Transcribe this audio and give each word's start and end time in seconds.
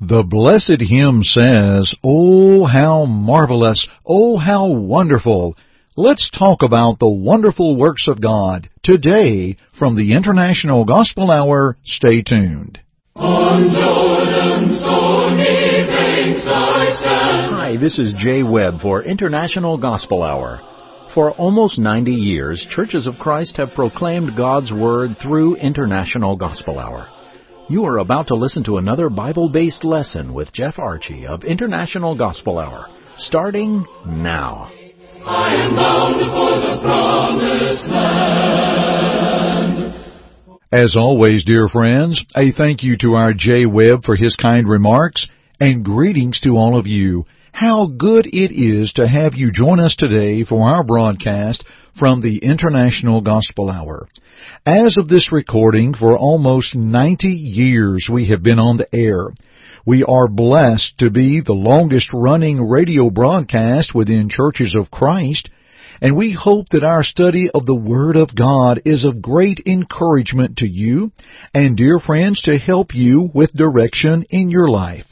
The 0.00 0.24
blessed 0.24 0.82
hymn 0.82 1.22
says, 1.22 1.94
Oh, 2.02 2.64
how 2.64 3.04
marvelous! 3.04 3.86
Oh, 4.04 4.36
how 4.36 4.66
wonderful! 4.66 5.56
Let's 5.96 6.30
talk 6.36 6.62
about 6.64 6.98
the 6.98 7.08
wonderful 7.08 7.76
works 7.76 8.08
of 8.08 8.20
God 8.20 8.68
today 8.82 9.56
from 9.78 9.94
the 9.94 10.12
International 10.14 10.84
Gospel 10.84 11.30
Hour. 11.30 11.76
Stay 11.84 12.22
tuned. 12.22 12.80
On 13.14 13.70
Jordan's 13.70 14.80
stormy 14.80 15.86
banks 15.86 16.44
I 16.44 16.96
stand. 17.00 17.54
Hi, 17.54 17.76
this 17.76 17.96
is 17.96 18.14
Jay 18.18 18.42
Webb 18.42 18.80
for 18.82 19.04
International 19.04 19.78
Gospel 19.78 20.24
Hour. 20.24 20.60
For 21.14 21.30
almost 21.30 21.78
90 21.78 22.10
years, 22.10 22.66
Churches 22.68 23.06
of 23.06 23.20
Christ 23.20 23.56
have 23.58 23.74
proclaimed 23.74 24.36
God's 24.36 24.72
Word 24.72 25.16
through 25.22 25.54
International 25.54 26.34
Gospel 26.34 26.80
Hour. 26.80 27.06
You 27.66 27.86
are 27.86 27.96
about 27.96 28.26
to 28.26 28.34
listen 28.34 28.62
to 28.64 28.76
another 28.76 29.08
Bible 29.08 29.48
based 29.48 29.84
lesson 29.84 30.34
with 30.34 30.52
Jeff 30.52 30.78
Archie 30.78 31.26
of 31.26 31.44
International 31.44 32.14
Gospel 32.14 32.58
Hour, 32.58 32.88
starting 33.16 33.86
now. 34.06 34.70
I 35.24 35.54
am 35.54 35.74
bound 35.74 36.20
for 36.20 36.60
the 36.60 36.76
promised 36.82 37.86
land. 37.86 38.44
As 40.70 40.94
always, 40.94 41.42
dear 41.46 41.70
friends, 41.70 42.22
a 42.36 42.52
thank 42.52 42.82
you 42.82 42.98
to 42.98 43.14
our 43.14 43.32
Jay 43.32 43.64
Webb 43.64 44.04
for 44.04 44.14
his 44.14 44.36
kind 44.36 44.68
remarks 44.68 45.26
and 45.58 45.82
greetings 45.82 46.40
to 46.40 46.58
all 46.58 46.78
of 46.78 46.86
you. 46.86 47.24
How 47.56 47.86
good 47.86 48.26
it 48.26 48.50
is 48.52 48.92
to 48.94 49.06
have 49.06 49.34
you 49.34 49.52
join 49.52 49.78
us 49.78 49.94
today 49.94 50.42
for 50.42 50.68
our 50.68 50.82
broadcast 50.82 51.64
from 51.96 52.20
the 52.20 52.38
International 52.38 53.20
Gospel 53.20 53.70
Hour. 53.70 54.08
As 54.66 54.96
of 54.98 55.06
this 55.06 55.30
recording, 55.30 55.94
for 55.94 56.18
almost 56.18 56.74
90 56.74 57.28
years 57.28 58.08
we 58.10 58.26
have 58.30 58.42
been 58.42 58.58
on 58.58 58.78
the 58.78 58.92
air. 58.92 59.28
We 59.86 60.02
are 60.02 60.26
blessed 60.26 60.98
to 60.98 61.10
be 61.10 61.40
the 61.40 61.52
longest 61.52 62.08
running 62.12 62.60
radio 62.60 63.08
broadcast 63.08 63.94
within 63.94 64.28
Churches 64.28 64.74
of 64.76 64.90
Christ, 64.90 65.48
and 66.02 66.16
we 66.16 66.32
hope 66.36 66.70
that 66.70 66.82
our 66.82 67.04
study 67.04 67.50
of 67.54 67.66
the 67.66 67.76
Word 67.76 68.16
of 68.16 68.34
God 68.34 68.82
is 68.84 69.04
of 69.04 69.22
great 69.22 69.60
encouragement 69.64 70.56
to 70.56 70.68
you 70.68 71.12
and 71.54 71.76
dear 71.76 72.00
friends 72.00 72.42
to 72.42 72.58
help 72.58 72.88
you 72.92 73.30
with 73.32 73.52
direction 73.52 74.24
in 74.28 74.50
your 74.50 74.68
life. 74.68 75.06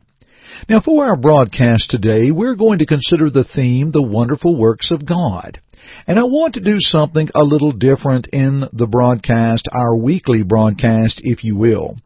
Now 0.69 0.81
for 0.81 1.05
our 1.05 1.17
broadcast 1.17 1.89
today, 1.89 2.31
we're 2.31 2.55
going 2.55 2.79
to 2.79 2.85
consider 2.85 3.29
the 3.29 3.43
theme, 3.43 3.91
the 3.91 4.01
wonderful 4.01 4.55
works 4.55 4.91
of 4.91 5.05
God. 5.05 5.59
And 6.07 6.19
I 6.19 6.23
want 6.23 6.55
to 6.55 6.61
do 6.61 6.75
something 6.79 7.29
a 7.33 7.43
little 7.43 7.71
different 7.71 8.27
in 8.31 8.63
the 8.73 8.87
broadcast, 8.87 9.67
our 9.71 9.95
weekly 9.95 10.43
broadcast, 10.43 11.21
if 11.23 11.43
you 11.43 11.55
will. 11.55 11.97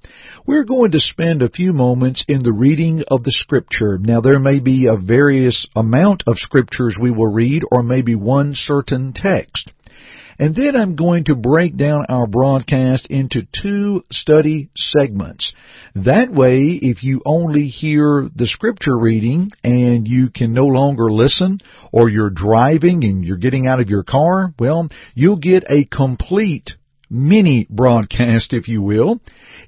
We're 0.45 0.63
going 0.63 0.91
to 0.91 1.00
spend 1.00 1.41
a 1.41 1.50
few 1.50 1.73
moments 1.73 2.25
in 2.28 2.41
the 2.41 2.53
reading 2.53 3.03
of 3.07 3.23
the 3.23 3.31
scripture. 3.31 3.97
Now 4.00 4.22
there 4.22 4.39
may 4.39 4.59
be 4.59 4.88
a 4.88 4.97
various 4.97 5.68
amount 5.75 6.23
of 6.28 6.38
scriptures 6.38 6.97
we 7.00 7.12
will 7.12 7.31
read 7.31 7.63
or 7.72 7.84
maybe 7.84 8.16
one 8.16 8.53
certain 8.56 9.13
text. 9.13 9.72
And 10.39 10.55
then 10.55 10.77
I'm 10.77 10.95
going 10.95 11.25
to 11.25 11.35
break 11.35 11.75
down 11.75 12.05
our 12.07 12.25
broadcast 12.25 13.07
into 13.09 13.41
two 13.61 14.05
study 14.09 14.69
segments. 14.73 15.51
That 15.95 16.31
way, 16.31 16.79
if 16.81 17.03
you 17.03 17.22
only 17.25 17.67
hear 17.67 18.29
the 18.33 18.47
scripture 18.47 18.97
reading 18.97 19.50
and 19.66 20.07
you 20.07 20.29
can 20.29 20.53
no 20.53 20.63
longer 20.63 21.11
listen, 21.11 21.57
or 21.91 22.09
you're 22.09 22.29
driving 22.29 23.03
and 23.03 23.25
you're 23.25 23.38
getting 23.38 23.67
out 23.67 23.81
of 23.81 23.89
your 23.89 24.03
car, 24.03 24.53
well, 24.57 24.88
you'll 25.13 25.39
get 25.39 25.66
a 25.69 25.83
complete 25.83 26.71
mini 27.09 27.67
broadcast, 27.69 28.53
if 28.53 28.67
you 28.67 28.81
will, 28.81 29.19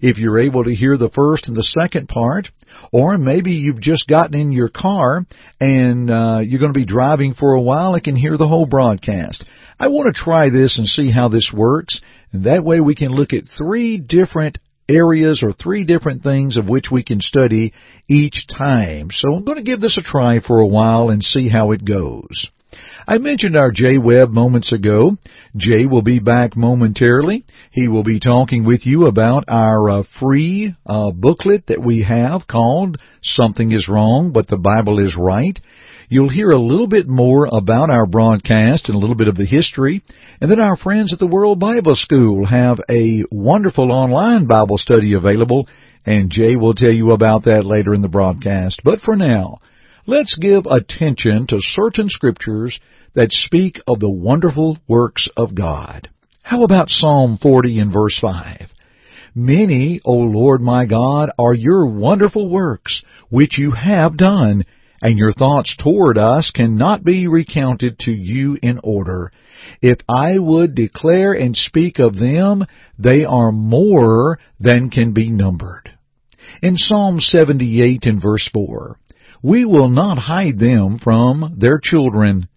if 0.02 0.18
you're 0.18 0.40
able 0.40 0.64
to 0.64 0.76
hear 0.76 0.98
the 0.98 1.10
first 1.10 1.48
and 1.48 1.56
the 1.56 1.64
second 1.64 2.08
part, 2.08 2.50
or 2.92 3.18
maybe 3.18 3.52
you've 3.52 3.82
just 3.82 4.08
gotten 4.08 4.40
in 4.40 4.52
your 4.52 4.70
car 4.70 5.26
and 5.60 6.10
uh, 6.10 6.40
you're 6.44 6.60
going 6.60 6.74
to 6.74 6.80
be 6.80 6.86
driving 6.86 7.34
for 7.34 7.54
a 7.54 7.62
while 7.62 7.94
and 7.94 8.04
can 8.04 8.16
hear 8.16 8.38
the 8.38 8.48
whole 8.48 8.66
broadcast. 8.66 9.46
I 9.80 9.88
want 9.88 10.14
to 10.14 10.22
try 10.22 10.50
this 10.50 10.78
and 10.78 10.88
see 10.88 11.12
how 11.12 11.30
this 11.30 11.52
works, 11.56 12.02
and 12.32 12.46
that 12.46 12.64
way 12.64 12.80
we 12.80 12.96
can 12.96 13.12
look 13.12 13.34
at 13.34 13.44
three 13.58 14.00
different 14.00 14.60
areas 14.90 15.42
or 15.44 15.54
three 15.54 15.86
different 15.86 16.24
things 16.24 16.58
of 16.58 16.70
which 16.70 16.88
we 16.92 17.04
can 17.04 17.22
study 17.22 17.74
each 18.08 18.46
time. 18.48 19.10
So 19.12 19.34
I'm 19.34 19.46
going 19.46 19.58
to 19.58 19.64
give 19.64 19.82
this 19.82 19.98
a 19.98 20.02
try 20.02 20.40
for 20.40 20.60
a 20.60 20.68
while 20.68 21.10
and 21.10 21.24
see 21.24 21.50
how 21.50 21.72
it 21.72 21.86
goes. 21.86 22.48
I 23.08 23.18
mentioned 23.18 23.56
our 23.56 23.72
Jay 23.72 23.98
Webb 23.98 24.30
moments 24.30 24.72
ago. 24.72 25.18
Jay 25.56 25.86
will 25.86 26.04
be 26.04 26.20
back 26.20 26.56
momentarily. 26.56 27.46
He 27.72 27.88
will 27.88 28.04
be 28.04 28.20
talking 28.20 28.64
with 28.64 28.86
you 28.86 29.08
about 29.08 29.46
our 29.48 29.90
uh, 29.90 30.04
free 30.20 30.76
uh, 30.86 31.12
booklet 31.12 31.68
that 31.68 31.84
we 31.84 32.04
have 32.04 32.48
called 32.48 33.00
Something 33.24 33.72
is 33.72 33.88
Wrong, 33.88 34.32
but 34.34 34.48
the 34.48 34.58
Bible 34.58 35.00
is 35.00 35.16
Right. 35.18 35.60
You'll 36.10 36.30
hear 36.30 36.50
a 36.52 36.58
little 36.58 36.88
bit 36.88 37.08
more 37.08 37.48
about 37.52 37.90
our 37.90 38.06
broadcast 38.06 38.90
and 38.90 38.96
a 38.96 39.00
little 39.00 39.16
bit 39.16 39.30
of 39.30 39.36
the 39.36 39.46
history. 39.46 40.04
And 40.40 40.52
then 40.52 40.60
our 40.60 40.76
friends 40.76 41.14
at 41.14 41.20
the 41.20 41.28
World 41.28 41.60
Bible 41.60 41.96
School 41.96 42.46
have 42.46 42.80
a 42.90 43.24
wonderful 43.32 43.92
online 43.92 44.46
Bible 44.46 44.78
study 44.78 45.14
available, 45.14 45.68
and 46.06 46.30
Jay 46.30 46.56
will 46.56 46.74
tell 46.74 46.92
you 46.92 47.12
about 47.12 47.46
that 47.46 47.66
later 47.66 47.94
in 47.94 48.02
the 48.02 48.10
broadcast. 48.10 48.82
But 48.84 49.00
for 49.02 49.16
now, 49.16 49.60
let's 50.06 50.38
give 50.40 50.66
attention 50.66 51.48
to 51.48 51.60
certain 51.60 52.10
scriptures 52.10 52.80
that 53.14 53.32
speak 53.32 53.80
of 53.88 54.00
the 54.00 54.10
wonderful 54.10 54.78
works 54.88 55.28
of 55.36 55.56
God. 55.56 56.10
How 56.42 56.64
about 56.64 56.90
Psalm 56.90 57.38
40 57.42 57.80
and 57.80 57.94
verse 57.94 58.18
5? 58.20 58.68
Many, 59.34 60.02
O 60.04 60.14
Lord 60.14 60.62
my 60.62 60.86
God, 60.86 61.30
are 61.40 61.54
your 61.54 61.88
wonderful 61.88 62.50
works, 62.50 63.02
which 63.30 63.58
you 63.58 63.72
have 63.72 64.18
done, 64.18 64.66
and 65.02 65.18
your 65.18 65.32
thoughts 65.32 65.76
toward 65.78 66.18
us 66.18 66.52
cannot 66.54 67.04
be 67.04 67.28
recounted 67.28 67.98
to 68.00 68.12
you 68.12 68.58
in 68.62 68.80
order. 68.84 69.32
If 69.82 70.00
I 70.10 70.38
would 70.38 70.76
declare 70.76 71.34
and 71.34 71.56
speak 71.56 72.00
of 72.00 72.18
them, 72.18 72.66
they 73.00 73.24
are 73.24 73.52
more 73.52 74.40
than 74.60 74.90
can 74.90 75.14
be 75.14 75.30
numbered. 75.30 75.92
In 76.62 76.76
Psalm 76.78 77.20
78 77.20 78.06
and 78.06 78.22
verse 78.22 78.50
4, 78.54 78.98
we 79.44 79.66
will 79.66 79.90
not 79.90 80.18
hide 80.18 80.60
them 80.60 81.00
from 81.00 81.56
their 81.58 81.80
children, 81.82 82.48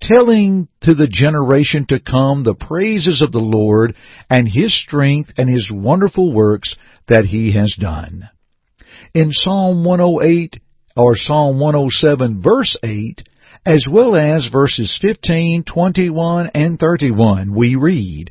telling 0.00 0.68
to 0.80 0.94
the 0.94 1.08
generation 1.08 1.86
to 1.88 2.00
come 2.00 2.42
the 2.42 2.54
praises 2.54 3.22
of 3.22 3.32
the 3.32 3.38
Lord 3.38 3.94
and 4.30 4.48
His 4.48 4.78
strength 4.80 5.30
and 5.36 5.48
His 5.48 5.68
wonderful 5.70 6.32
works 6.32 6.74
that 7.08 7.24
He 7.24 7.52
has 7.52 7.76
done. 7.78 8.28
In 9.14 9.30
Psalm 9.30 9.84
108 9.84 10.60
or 10.96 11.16
Psalm 11.16 11.60
107 11.60 12.42
verse 12.42 12.76
8, 12.82 13.22
as 13.64 13.86
well 13.90 14.16
as 14.16 14.48
verses 14.50 14.98
15, 15.00 15.64
21, 15.64 16.50
and 16.54 16.78
31, 16.78 17.54
we 17.54 17.76
read, 17.76 18.30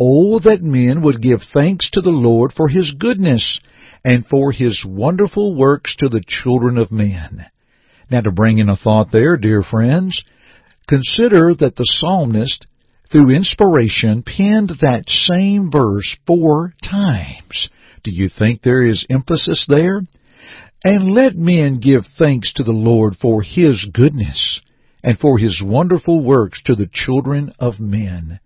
Oh, 0.00 0.38
that 0.40 0.62
men 0.62 1.02
would 1.02 1.20
give 1.20 1.40
thanks 1.52 1.90
to 1.90 2.00
the 2.00 2.10
Lord 2.10 2.52
for 2.56 2.68
His 2.68 2.94
goodness 2.98 3.60
and 4.04 4.26
for 4.26 4.52
His 4.52 4.84
wonderful 4.86 5.56
works 5.56 5.94
to 5.96 6.08
the 6.08 6.22
children 6.26 6.78
of 6.78 6.90
men. 6.90 7.46
Now 8.10 8.20
to 8.22 8.32
bring 8.32 8.58
in 8.58 8.68
a 8.68 8.76
thought 8.76 9.08
there, 9.12 9.36
dear 9.36 9.62
friends, 9.62 10.22
consider 10.88 11.54
that 11.54 11.76
the 11.76 11.86
psalmist, 11.98 12.66
through 13.10 13.34
inspiration, 13.34 14.22
penned 14.22 14.70
that 14.80 15.04
same 15.08 15.70
verse 15.70 16.16
four 16.26 16.74
times. 16.82 17.68
Do 18.02 18.10
you 18.10 18.28
think 18.28 18.62
there 18.62 18.86
is 18.86 19.06
emphasis 19.08 19.64
there? 19.68 20.02
And 20.84 21.12
let 21.12 21.36
men 21.36 21.78
give 21.80 22.04
thanks 22.18 22.52
to 22.54 22.64
the 22.64 22.72
Lord 22.72 23.16
for 23.20 23.42
His 23.42 23.86
goodness 23.92 24.60
and 25.04 25.18
for 25.18 25.38
His 25.38 25.62
wonderful 25.64 26.24
works 26.24 26.60
to 26.64 26.74
the 26.74 26.88
children 26.92 27.52
of 27.58 27.78
men. 27.78 28.40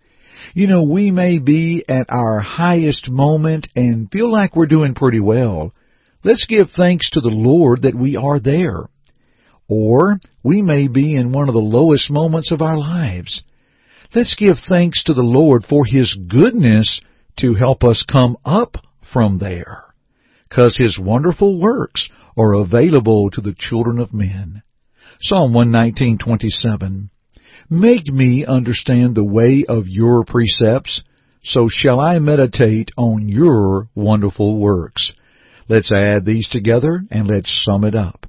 You 0.53 0.67
know, 0.67 0.83
we 0.83 1.11
may 1.11 1.39
be 1.39 1.83
at 1.87 2.07
our 2.09 2.39
highest 2.39 3.09
moment 3.09 3.67
and 3.75 4.09
feel 4.11 4.31
like 4.31 4.55
we're 4.55 4.65
doing 4.65 4.95
pretty 4.95 5.19
well. 5.19 5.73
Let's 6.23 6.45
give 6.45 6.69
thanks 6.75 7.09
to 7.11 7.21
the 7.21 7.29
Lord 7.29 7.83
that 7.83 7.95
we 7.95 8.15
are 8.15 8.39
there. 8.39 8.89
Or 9.69 10.19
we 10.43 10.61
may 10.61 10.87
be 10.87 11.15
in 11.15 11.31
one 11.31 11.49
of 11.49 11.53
the 11.53 11.59
lowest 11.59 12.09
moments 12.09 12.51
of 12.51 12.61
our 12.61 12.77
lives. 12.77 13.43
Let's 14.15 14.35
give 14.35 14.55
thanks 14.67 15.03
to 15.03 15.13
the 15.13 15.23
Lord 15.23 15.65
for 15.65 15.85
His 15.85 16.17
goodness 16.27 17.01
to 17.39 17.53
help 17.53 17.83
us 17.83 18.05
come 18.09 18.37
up 18.45 18.77
from 19.13 19.39
there. 19.39 19.83
Cause 20.49 20.77
His 20.79 20.97
wonderful 20.97 21.59
works 21.59 22.09
are 22.37 22.53
available 22.53 23.29
to 23.31 23.41
the 23.41 23.55
children 23.57 23.99
of 23.99 24.13
men. 24.13 24.63
Psalm 25.19 25.51
119:27 25.53 27.09
Make 27.69 28.07
me 28.07 28.45
understand 28.47 29.15
the 29.15 29.25
way 29.25 29.65
of 29.67 29.89
your 29.89 30.23
precepts, 30.23 31.01
so 31.43 31.67
shall 31.69 31.99
I 31.99 32.17
meditate 32.19 32.91
on 32.95 33.27
your 33.27 33.89
wonderful 33.93 34.57
works. 34.57 35.11
Let's 35.67 35.91
add 35.91 36.25
these 36.25 36.47
together 36.47 37.01
and 37.11 37.27
let's 37.27 37.65
sum 37.65 37.83
it 37.83 37.93
up. 37.93 38.25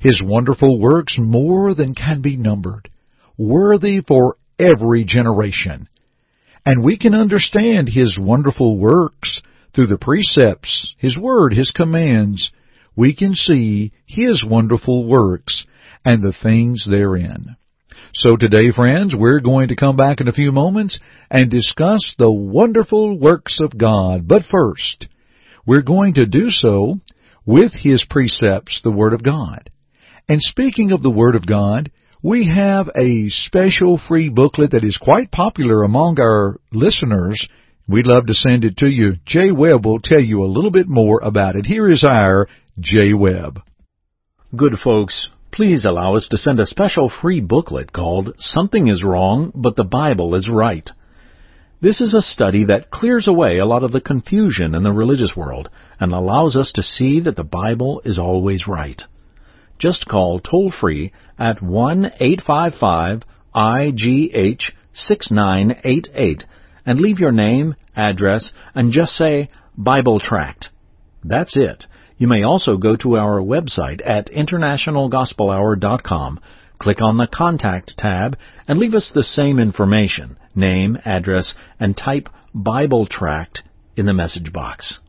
His 0.00 0.22
wonderful 0.22 0.78
works 0.78 1.16
more 1.18 1.74
than 1.74 1.94
can 1.94 2.20
be 2.20 2.36
numbered, 2.36 2.90
worthy 3.38 4.02
for 4.06 4.36
every 4.58 5.04
generation. 5.04 5.88
And 6.66 6.84
we 6.84 6.98
can 6.98 7.14
understand 7.14 7.88
His 7.88 8.18
wonderful 8.20 8.76
works 8.78 9.40
through 9.74 9.86
the 9.86 9.96
precepts, 9.96 10.94
His 10.98 11.16
Word, 11.16 11.54
His 11.54 11.70
commands. 11.70 12.52
We 12.94 13.16
can 13.16 13.34
see 13.34 13.92
His 14.04 14.44
wonderful 14.46 15.06
works 15.08 15.64
and 16.04 16.22
the 16.22 16.34
things 16.42 16.86
therein. 16.86 17.56
So 18.12 18.36
today, 18.36 18.70
friends, 18.74 19.14
we're 19.16 19.40
going 19.40 19.68
to 19.68 19.76
come 19.76 19.96
back 19.96 20.20
in 20.20 20.28
a 20.28 20.32
few 20.32 20.52
moments 20.52 20.98
and 21.30 21.50
discuss 21.50 22.14
the 22.18 22.30
wonderful 22.30 23.18
works 23.18 23.58
of 23.62 23.76
God. 23.76 24.28
But 24.28 24.42
first, 24.50 25.06
we're 25.66 25.82
going 25.82 26.14
to 26.14 26.26
do 26.26 26.50
so 26.50 26.96
with 27.46 27.72
His 27.72 28.04
precepts, 28.08 28.80
the 28.82 28.90
Word 28.90 29.12
of 29.12 29.22
God. 29.22 29.70
And 30.28 30.40
speaking 30.40 30.92
of 30.92 31.02
the 31.02 31.10
Word 31.10 31.34
of 31.34 31.46
God, 31.46 31.90
we 32.22 32.48
have 32.48 32.88
a 32.96 33.28
special 33.28 34.00
free 34.08 34.30
booklet 34.30 34.70
that 34.70 34.84
is 34.84 34.96
quite 34.96 35.30
popular 35.30 35.82
among 35.82 36.20
our 36.20 36.58
listeners. 36.72 37.46
We'd 37.86 38.06
love 38.06 38.26
to 38.26 38.34
send 38.34 38.64
it 38.64 38.78
to 38.78 38.86
you. 38.86 39.14
Jay 39.26 39.50
Webb 39.52 39.84
will 39.84 40.00
tell 40.00 40.22
you 40.22 40.42
a 40.42 40.46
little 40.46 40.70
bit 40.70 40.88
more 40.88 41.20
about 41.22 41.56
it. 41.56 41.66
Here 41.66 41.90
is 41.90 42.02
our 42.02 42.48
Jay 42.80 43.12
Webb. 43.12 43.60
Good 44.56 44.74
folks, 44.82 45.28
please 45.54 45.84
allow 45.84 46.16
us 46.16 46.26
to 46.28 46.36
send 46.36 46.58
a 46.58 46.66
special 46.66 47.08
free 47.08 47.40
booklet 47.40 47.92
called 47.92 48.34
Something 48.38 48.88
is 48.88 49.04
Wrong, 49.04 49.52
but 49.54 49.76
the 49.76 49.84
Bible 49.84 50.34
is 50.34 50.48
Right. 50.48 50.90
This 51.80 52.00
is 52.00 52.12
a 52.12 52.20
study 52.20 52.64
that 52.64 52.90
clears 52.90 53.28
away 53.28 53.58
a 53.58 53.66
lot 53.66 53.84
of 53.84 53.92
the 53.92 54.00
confusion 54.00 54.74
in 54.74 54.82
the 54.82 54.90
religious 54.90 55.34
world 55.36 55.68
and 56.00 56.12
allows 56.12 56.56
us 56.56 56.72
to 56.74 56.82
see 56.82 57.20
that 57.20 57.36
the 57.36 57.44
Bible 57.44 58.02
is 58.04 58.18
always 58.18 58.66
right. 58.66 59.00
Just 59.78 60.08
call 60.08 60.40
toll 60.40 60.72
free 60.72 61.12
at 61.38 61.62
1 61.62 62.04
855 62.18 63.22
IGH 63.54 64.62
6988 64.92 66.44
and 66.84 67.00
leave 67.00 67.20
your 67.20 67.32
name, 67.32 67.76
address, 67.94 68.50
and 68.74 68.90
just 68.90 69.12
say 69.12 69.50
Bible 69.78 70.18
Tract. 70.18 70.70
That's 71.22 71.56
it. 71.56 71.84
You 72.16 72.28
may 72.28 72.44
also 72.44 72.76
go 72.76 72.94
to 72.96 73.16
our 73.16 73.40
website 73.40 74.00
at 74.06 74.30
internationalgospelhour.com, 74.30 76.40
click 76.78 77.00
on 77.00 77.16
the 77.16 77.26
Contact 77.26 77.94
tab, 77.98 78.36
and 78.68 78.78
leave 78.78 78.94
us 78.94 79.10
the 79.12 79.24
same 79.24 79.58
information, 79.58 80.36
name, 80.54 80.96
address, 81.04 81.52
and 81.80 81.96
type 81.96 82.28
Bible 82.54 83.06
Tract 83.06 83.62
in 83.96 84.06
the 84.06 84.12
message 84.12 84.52
box. 84.52 85.00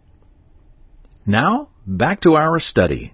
Now, 1.26 1.70
back 1.86 2.22
to 2.22 2.36
our 2.36 2.60
study. 2.60 3.14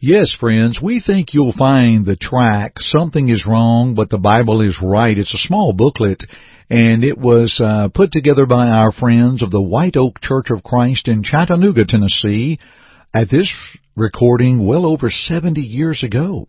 Yes, 0.00 0.36
friends, 0.38 0.78
we 0.80 1.02
think 1.04 1.34
you'll 1.34 1.52
find 1.52 2.06
the 2.06 2.14
track, 2.14 2.74
Something 2.78 3.30
is 3.30 3.44
Wrong, 3.44 3.96
but 3.96 4.10
the 4.10 4.18
Bible 4.18 4.60
is 4.60 4.78
Right. 4.80 5.18
It's 5.18 5.34
a 5.34 5.38
small 5.38 5.72
booklet, 5.72 6.22
and 6.70 7.02
it 7.02 7.18
was 7.18 7.60
uh, 7.60 7.88
put 7.92 8.12
together 8.12 8.46
by 8.46 8.68
our 8.68 8.92
friends 8.92 9.42
of 9.42 9.50
the 9.50 9.60
White 9.60 9.96
Oak 9.96 10.20
Church 10.20 10.50
of 10.50 10.62
Christ 10.62 11.08
in 11.08 11.24
Chattanooga, 11.24 11.84
Tennessee, 11.84 12.60
at 13.14 13.30
this 13.30 13.52
recording 13.96 14.66
well 14.66 14.86
over 14.86 15.10
70 15.10 15.60
years 15.60 16.02
ago. 16.04 16.46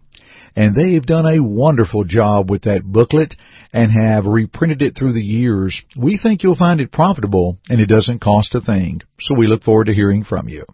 And 0.56 0.76
they've 0.76 1.06
done 1.06 1.26
a 1.26 1.44
wonderful 1.44 2.04
job 2.04 2.50
with 2.50 2.64
that 2.64 2.84
booklet 2.84 3.36
and 3.72 3.92
have 3.92 4.26
reprinted 4.26 4.82
it 4.82 4.96
through 4.98 5.14
the 5.14 5.22
years. 5.22 5.80
We 5.96 6.20
think 6.22 6.44
you'll 6.44 6.56
find 6.56 6.82
it 6.82 6.92
profitable 6.92 7.58
and 7.70 7.80
it 7.80 7.86
doesn't 7.86 8.22
cost 8.22 8.56
a 8.56 8.62
thing. 8.62 9.02
So 9.22 9.36
we 9.36 9.48
look 9.48 9.64
forward 9.64 9.86
to 9.86 9.94
hearing 9.94 10.24
from 10.24 10.50
you. 10.50 10.66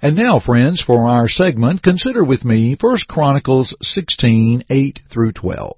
And 0.00 0.16
now, 0.16 0.40
friends, 0.44 0.82
for 0.84 1.06
our 1.06 1.28
segment, 1.28 1.82
consider 1.82 2.24
with 2.24 2.44
me 2.44 2.76
1 2.80 2.96
Chronicles 3.08 3.74
16, 3.80 4.64
8 4.68 5.00
through 5.12 5.32
12. 5.32 5.76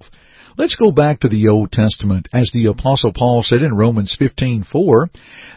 Let's 0.58 0.76
go 0.76 0.90
back 0.90 1.20
to 1.20 1.28
the 1.28 1.48
Old 1.48 1.70
Testament, 1.70 2.30
as 2.32 2.50
the 2.50 2.66
Apostle 2.66 3.12
Paul 3.12 3.42
said 3.42 3.60
in 3.60 3.74
Romans 3.74 4.16
15:4, 4.18 5.08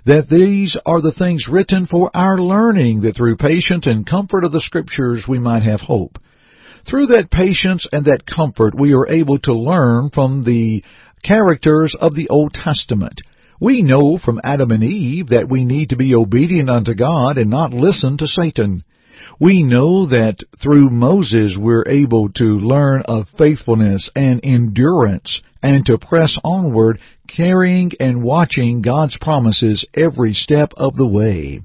that 0.04 0.28
these 0.28 0.78
are 0.86 1.00
the 1.00 1.13
things 1.13 1.48
written 1.48 1.86
for 1.86 2.12
our 2.13 2.38
learning, 2.38 3.01
that 3.01 3.16
through 3.16 3.38
patience 3.38 3.88
and 3.88 4.06
comfort 4.06 4.44
of 4.44 4.51
the 4.51 4.60
Scriptures 4.60 5.25
we 5.25 5.40
might 5.40 5.63
have 5.63 5.80
hope. 5.80 6.19
Through 6.86 7.07
that 7.07 7.31
patience 7.31 7.88
and 7.94 8.04
that 8.06 8.25
comfort, 8.25 8.78
we 8.78 8.94
are 8.94 9.07
able 9.07 9.40
to 9.40 9.54
learn 9.54 10.10
from 10.10 10.44
the 10.44 10.84
characters 11.24 11.95
of 11.98 12.13
the 12.13 12.28
Old 12.28 12.54
Testament. 12.54 13.22
We 13.62 13.81
know 13.81 14.18
from 14.18 14.42
Adam 14.44 14.72
and 14.72 14.84
Eve 14.84 15.28
that 15.28 15.50
we 15.50 15.63
need 15.63 15.92
to 15.92 15.95
be 15.95 16.13
obedient 16.13 16.69
unto 16.69 16.94
God 16.94 17.38
and 17.38 17.50
not 17.50 17.74
listen 17.74 18.18
to 18.18 18.28
Satan. 18.28 18.84
We 19.39 19.63
know 19.63 20.06
that 20.07 20.39
through 20.62 20.89
Moses 20.89 21.57
we're 21.57 21.88
able 21.88 22.27
to 22.33 22.44
learn 22.44 23.03
of 23.03 23.30
faithfulness 23.38 24.09
and 24.13 24.41
endurance 24.44 25.41
and 25.63 25.86
to 25.86 25.97
press 25.97 26.38
onward 26.44 27.00
carrying 27.25 27.91
and 28.01 28.21
watching 28.21 28.81
God's 28.81 29.18
promises 29.21 29.86
every 29.95 30.33
step 30.33 30.74
of 30.75 30.97
the 30.97 31.07
way. 31.07 31.62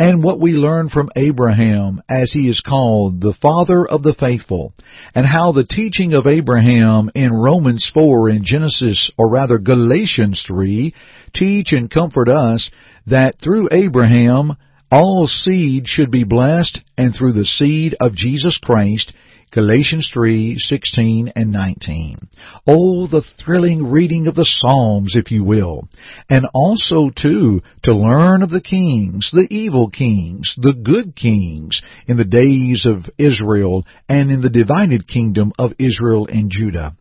And 0.00 0.24
what 0.24 0.40
we 0.40 0.52
learn 0.52 0.88
from 0.88 1.10
Abraham 1.14 2.02
as 2.08 2.32
he 2.32 2.48
is 2.48 2.60
called 2.60 3.20
the 3.20 3.34
father 3.40 3.86
of 3.86 4.02
the 4.02 4.14
faithful 4.14 4.72
and 5.14 5.24
how 5.24 5.52
the 5.52 5.66
teaching 5.66 6.12
of 6.12 6.26
Abraham 6.26 7.10
in 7.14 7.32
Romans 7.32 7.88
4 7.94 8.30
and 8.30 8.44
Genesis 8.44 9.10
or 9.16 9.30
rather 9.30 9.58
Galatians 9.58 10.42
3 10.46 10.92
teach 11.32 11.72
and 11.72 11.88
comfort 11.90 12.28
us 12.28 12.68
that 13.06 13.36
through 13.40 13.68
Abraham 13.70 14.56
all 14.90 15.26
seed 15.26 15.88
should 15.88 16.10
be 16.10 16.24
blessed, 16.24 16.80
and 16.96 17.14
through 17.14 17.32
the 17.32 17.44
seed 17.44 17.94
of 18.00 18.14
Jesus 18.14 18.58
Christ, 18.58 19.12
Galatians 19.52 20.10
3:16 20.12 21.32
and 21.34 21.50
19. 21.50 22.18
Oh, 22.66 23.06
the 23.06 23.22
thrilling 23.22 23.86
reading 23.86 24.26
of 24.26 24.34
the 24.34 24.44
Psalms, 24.44 25.14
if 25.16 25.30
you 25.30 25.44
will. 25.44 25.88
And 26.28 26.46
also, 26.52 27.10
too, 27.10 27.62
to 27.84 27.94
learn 27.94 28.42
of 28.42 28.50
the 28.50 28.60
kings, 28.60 29.30
the 29.32 29.46
evil 29.50 29.88
kings, 29.88 30.54
the 30.58 30.74
good 30.74 31.14
kings, 31.16 31.80
in 32.06 32.16
the 32.16 32.24
days 32.24 32.84
of 32.86 33.08
Israel 33.18 33.86
and 34.08 34.30
in 34.30 34.42
the 34.42 34.50
divided 34.50 35.06
kingdom 35.08 35.52
of 35.58 35.72
Israel 35.78 36.26
and 36.30 36.50
Judah. 36.50 36.94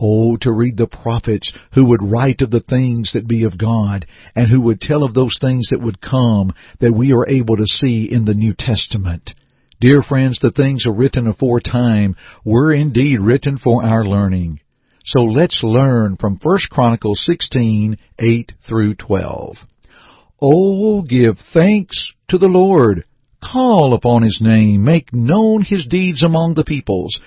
Oh, 0.00 0.36
to 0.40 0.52
read 0.52 0.76
the 0.76 0.86
prophets 0.86 1.52
who 1.74 1.86
would 1.86 2.02
write 2.02 2.40
of 2.40 2.50
the 2.50 2.60
things 2.60 3.12
that 3.12 3.28
be 3.28 3.44
of 3.44 3.58
God 3.58 4.06
and 4.34 4.48
who 4.48 4.60
would 4.62 4.80
tell 4.80 5.04
of 5.04 5.14
those 5.14 5.38
things 5.40 5.68
that 5.70 5.82
would 5.82 6.00
come 6.00 6.54
that 6.80 6.94
we 6.94 7.12
are 7.12 7.28
able 7.28 7.56
to 7.56 7.66
see 7.66 8.08
in 8.10 8.24
the 8.24 8.34
New 8.34 8.54
Testament. 8.58 9.30
Dear 9.80 10.02
friends, 10.02 10.38
the 10.40 10.52
things 10.52 10.86
are 10.86 10.92
written 10.92 11.26
aforetime 11.26 12.16
were 12.44 12.72
indeed 12.72 13.20
written 13.20 13.58
for 13.58 13.84
our 13.84 14.04
learning. 14.04 14.60
So 15.04 15.22
let's 15.22 15.62
learn 15.64 16.16
from 16.16 16.38
1 16.40 16.58
Chronicles 16.70 17.24
16, 17.26 17.98
8 18.18 18.52
through 18.66 18.94
12. 18.94 19.56
Oh, 20.40 21.02
give 21.02 21.36
thanks 21.52 22.12
to 22.28 22.38
the 22.38 22.46
Lord. 22.46 23.04
Call 23.42 23.94
upon 23.94 24.22
His 24.22 24.38
name. 24.40 24.84
Make 24.84 25.12
known 25.12 25.62
His 25.62 25.86
deeds 25.86 26.22
among 26.22 26.54
the 26.54 26.64
peoples. 26.64 27.18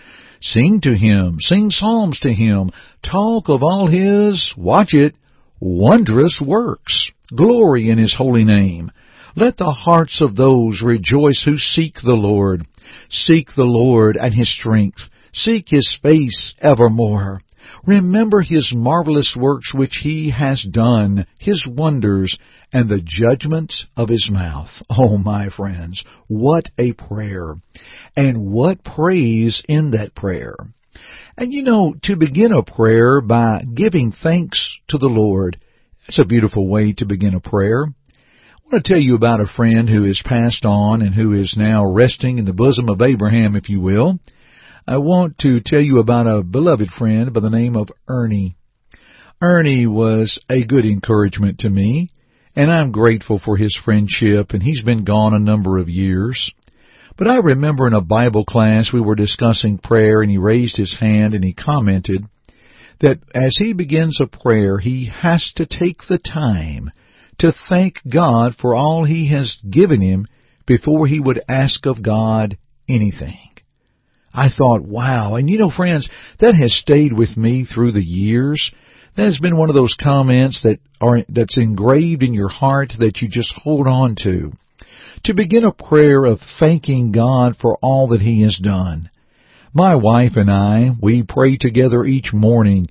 Sing 0.45 0.79
to 0.81 0.95
him, 0.95 1.37
sing 1.39 1.71
psalms 1.71 2.19
to 2.19 2.31
him, 2.31 2.69
talk 3.01 3.49
of 3.49 3.63
all 3.63 3.87
his, 3.87 4.53
watch 4.55 4.93
it, 4.93 5.15
wondrous 5.59 6.39
works. 6.39 7.11
Glory 7.35 7.89
in 7.89 7.97
his 7.97 8.13
holy 8.15 8.43
name. 8.43 8.91
Let 9.35 9.57
the 9.57 9.71
hearts 9.71 10.21
of 10.21 10.35
those 10.35 10.83
rejoice 10.83 11.41
who 11.43 11.57
seek 11.57 11.95
the 11.95 12.13
Lord. 12.13 12.67
Seek 13.09 13.47
the 13.55 13.63
Lord 13.63 14.17
and 14.17 14.35
his 14.35 14.53
strength. 14.55 14.99
Seek 15.33 15.65
his 15.67 15.97
face 16.03 16.53
evermore. 16.61 17.41
Remember 17.85 18.41
his 18.41 18.73
marvelous 18.75 19.35
works 19.39 19.73
which 19.73 19.99
he 20.01 20.31
has 20.31 20.65
done, 20.71 21.25
his 21.37 21.65
wonders, 21.67 22.37
and 22.73 22.89
the 22.89 23.01
judgments 23.03 23.85
of 23.95 24.09
his 24.09 24.27
mouth. 24.29 24.69
Oh, 24.89 25.17
my 25.17 25.49
friends, 25.49 26.03
what 26.27 26.65
a 26.77 26.93
prayer. 26.93 27.55
And 28.15 28.51
what 28.51 28.83
praise 28.83 29.61
in 29.67 29.91
that 29.91 30.15
prayer. 30.15 30.55
And 31.37 31.53
you 31.53 31.63
know, 31.63 31.95
to 32.03 32.15
begin 32.15 32.51
a 32.53 32.63
prayer 32.63 33.21
by 33.21 33.61
giving 33.73 34.11
thanks 34.11 34.77
to 34.89 34.97
the 34.97 35.07
Lord, 35.07 35.57
That's 36.07 36.19
a 36.19 36.25
beautiful 36.25 36.67
way 36.69 36.93
to 36.93 37.05
begin 37.05 37.33
a 37.33 37.39
prayer. 37.39 37.85
I 37.85 38.61
want 38.71 38.85
to 38.85 38.93
tell 38.93 39.01
you 39.01 39.15
about 39.15 39.41
a 39.41 39.53
friend 39.55 39.87
who 39.89 40.03
has 40.05 40.21
passed 40.25 40.65
on 40.65 41.01
and 41.01 41.13
who 41.13 41.33
is 41.33 41.55
now 41.57 41.85
resting 41.85 42.39
in 42.39 42.45
the 42.45 42.53
bosom 42.53 42.89
of 42.89 43.01
Abraham, 43.01 43.55
if 43.55 43.69
you 43.69 43.79
will. 43.79 44.19
I 44.87 44.97
want 44.97 45.39
to 45.39 45.61
tell 45.65 45.81
you 45.81 45.97
about 45.97 46.27
a 46.27 46.43
beloved 46.43 46.89
friend 46.91 47.33
by 47.33 47.41
the 47.41 47.49
name 47.49 47.75
of 47.75 47.89
Ernie. 48.07 48.55
Ernie 49.41 49.87
was 49.87 50.39
a 50.47 50.63
good 50.63 50.85
encouragement 50.85 51.59
to 51.59 51.69
me, 51.71 52.09
and 52.55 52.71
I'm 52.71 52.91
grateful 52.91 53.41
for 53.43 53.57
his 53.57 53.75
friendship, 53.83 54.51
and 54.51 54.61
he's 54.61 54.83
been 54.83 55.03
gone 55.03 55.33
a 55.33 55.39
number 55.39 55.79
of 55.79 55.89
years. 55.89 56.51
But 57.17 57.25
I 57.25 57.37
remember 57.37 57.87
in 57.87 57.93
a 57.95 58.01
Bible 58.01 58.45
class 58.45 58.93
we 58.93 59.01
were 59.01 59.15
discussing 59.15 59.79
prayer, 59.79 60.21
and 60.21 60.29
he 60.29 60.37
raised 60.37 60.77
his 60.77 60.95
hand 60.99 61.33
and 61.33 61.43
he 61.43 61.53
commented 61.53 62.23
that 63.01 63.17
as 63.33 63.55
he 63.57 63.73
begins 63.73 64.19
a 64.21 64.27
prayer, 64.27 64.77
he 64.77 65.09
has 65.11 65.51
to 65.55 65.65
take 65.65 66.01
the 66.07 66.19
time 66.19 66.91
to 67.39 67.51
thank 67.69 67.95
God 68.07 68.53
for 68.61 68.75
all 68.75 69.03
he 69.03 69.29
has 69.29 69.57
given 69.67 69.99
him 69.99 70.27
before 70.67 71.07
he 71.07 71.19
would 71.19 71.41
ask 71.49 71.87
of 71.87 72.03
God 72.03 72.59
anything. 72.87 73.54
I 74.35 74.49
thought, 74.55 74.81
wow. 74.81 75.35
And 75.35 75.49
you 75.49 75.57
know, 75.57 75.71
friends, 75.71 76.09
that 76.39 76.55
has 76.55 76.77
stayed 76.77 77.13
with 77.13 77.37
me 77.37 77.65
through 77.65 77.93
the 77.93 78.03
years. 78.03 78.71
That 79.15 79.27
has 79.27 79.39
been 79.39 79.57
one 79.57 79.69
of 79.69 79.75
those 79.75 79.95
comments 80.01 80.61
that 80.63 80.79
are, 80.99 81.19
that's 81.29 81.57
engraved 81.57 82.21
in 82.21 82.33
your 82.33 82.49
heart 82.49 82.91
that 82.99 83.21
you 83.21 83.29
just 83.29 83.53
hold 83.55 83.87
on 83.87 84.15
to. 84.23 84.51
To 85.25 85.33
begin 85.33 85.63
a 85.63 85.71
prayer 85.71 86.25
of 86.25 86.39
thanking 86.59 87.13
God 87.13 87.55
for 87.61 87.77
all 87.81 88.09
that 88.09 88.21
He 88.21 88.41
has 88.41 88.59
done. 88.61 89.09
My 89.73 89.95
wife 89.95 90.33
and 90.35 90.51
I, 90.51 90.89
we 91.01 91.23
pray 91.23 91.57
together 91.57 92.03
each 92.03 92.33
morning 92.33 92.87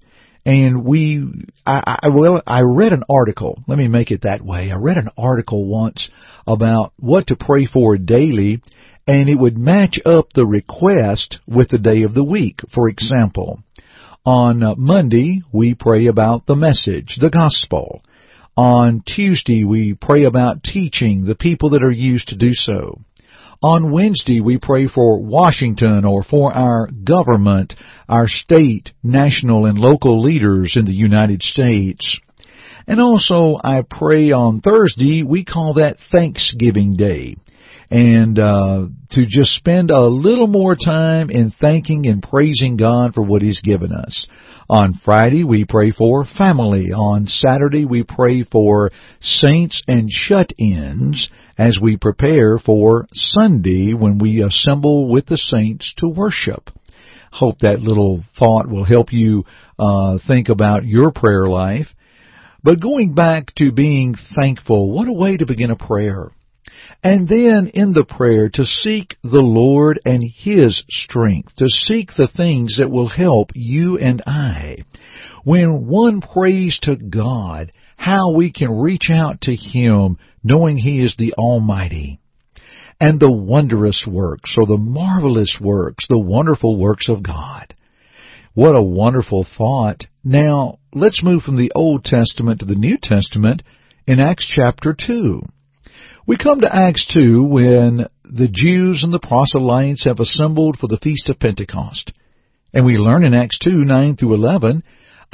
and 0.46 0.84
we, 0.84 1.24
I, 1.64 1.98
I, 2.02 2.08
well, 2.14 2.42
I 2.46 2.60
read 2.60 2.92
an 2.92 3.04
article. 3.08 3.62
Let 3.66 3.78
me 3.78 3.88
make 3.88 4.10
it 4.10 4.22
that 4.22 4.44
way. 4.44 4.70
I 4.70 4.76
read 4.76 4.98
an 4.98 5.08
article 5.16 5.66
once 5.66 6.10
about 6.46 6.92
what 6.98 7.28
to 7.28 7.36
pray 7.36 7.66
for 7.66 7.96
daily 7.96 8.60
and 9.06 9.28
it 9.28 9.38
would 9.38 9.56
match 9.58 9.98
up 10.04 10.28
the 10.34 10.46
request 10.46 11.38
with 11.46 11.68
the 11.68 11.78
day 11.78 12.02
of 12.02 12.14
the 12.14 12.24
week. 12.24 12.60
For 12.74 12.88
example, 12.88 13.62
on 14.24 14.74
Monday 14.78 15.42
we 15.52 15.74
pray 15.74 16.06
about 16.06 16.46
the 16.46 16.56
message, 16.56 17.18
the 17.20 17.30
gospel. 17.30 18.02
On 18.56 19.02
Tuesday 19.04 19.64
we 19.64 19.94
pray 19.94 20.24
about 20.24 20.62
teaching 20.62 21.24
the 21.24 21.34
people 21.34 21.70
that 21.70 21.82
are 21.82 21.90
used 21.90 22.28
to 22.28 22.36
do 22.36 22.52
so. 22.52 22.98
On 23.62 23.92
Wednesday 23.92 24.40
we 24.40 24.58
pray 24.58 24.86
for 24.86 25.22
Washington 25.22 26.04
or 26.04 26.22
for 26.22 26.52
our 26.52 26.88
government, 26.88 27.74
our 28.08 28.26
state, 28.28 28.90
national 29.02 29.66
and 29.66 29.78
local 29.78 30.22
leaders 30.22 30.74
in 30.76 30.84
the 30.84 30.92
United 30.92 31.42
States. 31.42 32.18
And 32.86 33.00
also 33.00 33.58
I 33.62 33.82
pray 33.88 34.32
on 34.32 34.60
Thursday, 34.60 35.22
we 35.22 35.44
call 35.44 35.74
that 35.74 35.96
Thanksgiving 36.12 36.96
Day 36.96 37.36
and 37.90 38.38
uh, 38.38 38.86
to 39.10 39.26
just 39.26 39.52
spend 39.52 39.90
a 39.90 40.06
little 40.06 40.46
more 40.46 40.74
time 40.74 41.30
in 41.30 41.52
thanking 41.60 42.06
and 42.06 42.22
praising 42.22 42.76
God 42.76 43.14
for 43.14 43.22
what 43.22 43.42
He's 43.42 43.60
given 43.60 43.92
us. 43.92 44.26
On 44.68 44.94
Friday, 45.04 45.44
we 45.44 45.64
pray 45.64 45.90
for 45.90 46.24
family. 46.24 46.90
On 46.92 47.26
Saturday, 47.26 47.84
we 47.84 48.02
pray 48.02 48.44
for 48.44 48.90
saints 49.20 49.82
and 49.86 50.08
shut-ins 50.10 51.28
as 51.58 51.78
we 51.80 51.96
prepare 51.96 52.58
for 52.58 53.06
Sunday 53.12 53.92
when 53.92 54.18
we 54.18 54.42
assemble 54.42 55.08
with 55.08 55.26
the 55.26 55.36
saints 55.36 55.94
to 55.98 56.08
worship. 56.08 56.70
Hope 57.34 57.58
that 57.60 57.80
little 57.80 58.22
thought 58.38 58.68
will 58.68 58.84
help 58.84 59.12
you 59.12 59.44
uh, 59.76 60.18
think 60.24 60.48
about 60.48 60.84
your 60.84 61.10
prayer 61.10 61.48
life. 61.48 61.88
But 62.62 62.80
going 62.80 63.12
back 63.12 63.52
to 63.56 63.72
being 63.72 64.14
thankful, 64.36 64.92
what 64.92 65.08
a 65.08 65.12
way 65.12 65.36
to 65.36 65.44
begin 65.44 65.72
a 65.72 65.76
prayer. 65.76 66.30
And 67.02 67.28
then 67.28 67.72
in 67.74 67.92
the 67.92 68.04
prayer 68.04 68.48
to 68.50 68.64
seek 68.64 69.16
the 69.24 69.42
Lord 69.42 69.98
and 70.04 70.22
His 70.22 70.84
strength, 70.88 71.56
to 71.56 71.68
seek 71.68 72.10
the 72.16 72.30
things 72.36 72.76
that 72.78 72.90
will 72.90 73.08
help 73.08 73.50
you 73.52 73.98
and 73.98 74.22
I. 74.28 74.84
When 75.42 75.88
one 75.88 76.20
prays 76.20 76.78
to 76.82 76.94
God, 76.94 77.72
how 77.96 78.32
we 78.32 78.52
can 78.52 78.78
reach 78.78 79.10
out 79.10 79.40
to 79.42 79.56
Him 79.56 80.18
knowing 80.44 80.76
He 80.76 81.02
is 81.02 81.16
the 81.18 81.34
Almighty. 81.34 82.20
And 83.04 83.20
the 83.20 83.30
wondrous 83.30 84.06
works, 84.10 84.56
or 84.56 84.64
the 84.64 84.78
marvelous 84.78 85.58
works, 85.60 86.06
the 86.08 86.18
wonderful 86.18 86.78
works 86.80 87.10
of 87.10 87.22
God. 87.22 87.74
What 88.54 88.74
a 88.74 88.82
wonderful 88.82 89.44
thought. 89.58 90.06
Now, 90.24 90.78
let's 90.94 91.22
move 91.22 91.42
from 91.42 91.58
the 91.58 91.70
Old 91.74 92.04
Testament 92.04 92.60
to 92.60 92.64
the 92.64 92.74
New 92.74 92.96
Testament 92.96 93.62
in 94.06 94.20
Acts 94.20 94.50
chapter 94.50 94.96
2. 94.98 95.42
We 96.26 96.38
come 96.38 96.62
to 96.62 96.74
Acts 96.74 97.06
2 97.12 97.44
when 97.44 98.06
the 98.24 98.48
Jews 98.50 99.02
and 99.04 99.12
the 99.12 99.18
proselytes 99.18 100.06
have 100.06 100.18
assembled 100.18 100.78
for 100.78 100.86
the 100.86 101.00
Feast 101.02 101.28
of 101.28 101.38
Pentecost. 101.38 102.10
And 102.72 102.86
we 102.86 102.96
learn 102.96 103.22
in 103.22 103.34
Acts 103.34 103.58
2, 103.58 103.84
9 103.84 104.16
through 104.16 104.32
11, 104.32 104.82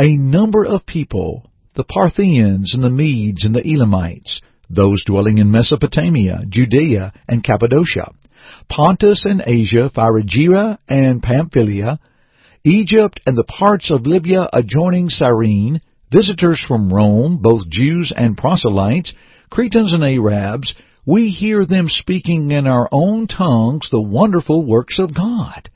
a 0.00 0.16
number 0.16 0.66
of 0.66 0.86
people, 0.86 1.48
the 1.76 1.84
Parthians 1.84 2.74
and 2.74 2.82
the 2.82 2.90
Medes 2.90 3.44
and 3.44 3.54
the 3.54 3.64
Elamites, 3.64 4.40
those 4.70 5.02
dwelling 5.04 5.38
in 5.38 5.50
Mesopotamia, 5.50 6.40
Judea 6.48 7.12
and 7.28 7.42
Cappadocia, 7.42 8.12
Pontus 8.68 9.24
and 9.24 9.42
Asia, 9.44 9.90
Phrygia 9.92 10.78
and 10.88 11.22
Pamphylia, 11.22 11.98
Egypt 12.64 13.20
and 13.26 13.36
the 13.36 13.44
parts 13.44 13.90
of 13.90 14.06
Libya 14.06 14.48
adjoining 14.52 15.08
Cyrene, 15.08 15.80
visitors 16.12 16.62
from 16.66 16.92
Rome, 16.92 17.38
both 17.42 17.68
Jews 17.68 18.12
and 18.14 18.36
proselytes, 18.36 19.12
Cretans 19.50 19.94
and 19.94 20.04
Arabs, 20.04 20.74
we 21.06 21.30
hear 21.30 21.66
them 21.66 21.88
speaking 21.88 22.50
in 22.50 22.66
our 22.66 22.88
own 22.92 23.26
tongues 23.26 23.88
the 23.90 24.00
wonderful 24.00 24.64
works 24.64 24.98
of 24.98 25.14
God. 25.14 25.70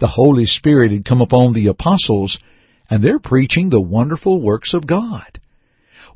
The 0.00 0.08
Holy 0.08 0.46
Spirit 0.46 0.90
had 0.90 1.04
come 1.04 1.20
upon 1.20 1.52
the 1.52 1.68
apostles, 1.68 2.38
and 2.90 3.02
they're 3.02 3.20
preaching 3.20 3.68
the 3.68 3.80
wonderful 3.80 4.42
works 4.42 4.74
of 4.74 4.86
God. 4.86 5.40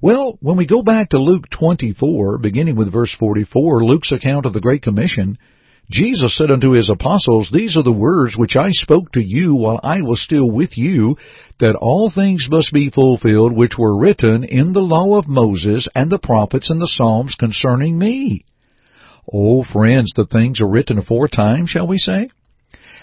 Well, 0.00 0.38
when 0.40 0.56
we 0.56 0.66
go 0.66 0.82
back 0.82 1.10
to 1.10 1.18
Luke 1.18 1.50
24, 1.50 2.38
beginning 2.38 2.76
with 2.76 2.92
verse 2.92 3.14
44, 3.18 3.84
Luke's 3.84 4.12
account 4.12 4.46
of 4.46 4.52
the 4.52 4.60
Great 4.60 4.82
Commission, 4.82 5.38
Jesus 5.90 6.36
said 6.36 6.52
unto 6.52 6.70
his 6.70 6.88
apostles, 6.88 7.50
These 7.52 7.76
are 7.76 7.82
the 7.82 7.90
words 7.90 8.36
which 8.36 8.54
I 8.54 8.70
spoke 8.70 9.10
to 9.12 9.20
you 9.20 9.56
while 9.56 9.80
I 9.82 10.02
was 10.02 10.22
still 10.22 10.48
with 10.48 10.78
you, 10.78 11.16
that 11.58 11.74
all 11.74 12.12
things 12.14 12.46
must 12.48 12.72
be 12.72 12.90
fulfilled 12.90 13.56
which 13.56 13.76
were 13.76 13.98
written 13.98 14.44
in 14.44 14.72
the 14.72 14.82
law 14.82 15.18
of 15.18 15.26
Moses 15.26 15.88
and 15.96 16.12
the 16.12 16.18
prophets 16.20 16.70
and 16.70 16.80
the 16.80 16.86
Psalms 16.86 17.34
concerning 17.34 17.98
me. 17.98 18.44
Oh, 19.32 19.64
friends, 19.64 20.12
the 20.14 20.26
things 20.26 20.60
are 20.60 20.68
written 20.68 20.98
aforetime, 20.98 21.66
shall 21.66 21.88
we 21.88 21.98
say? 21.98 22.30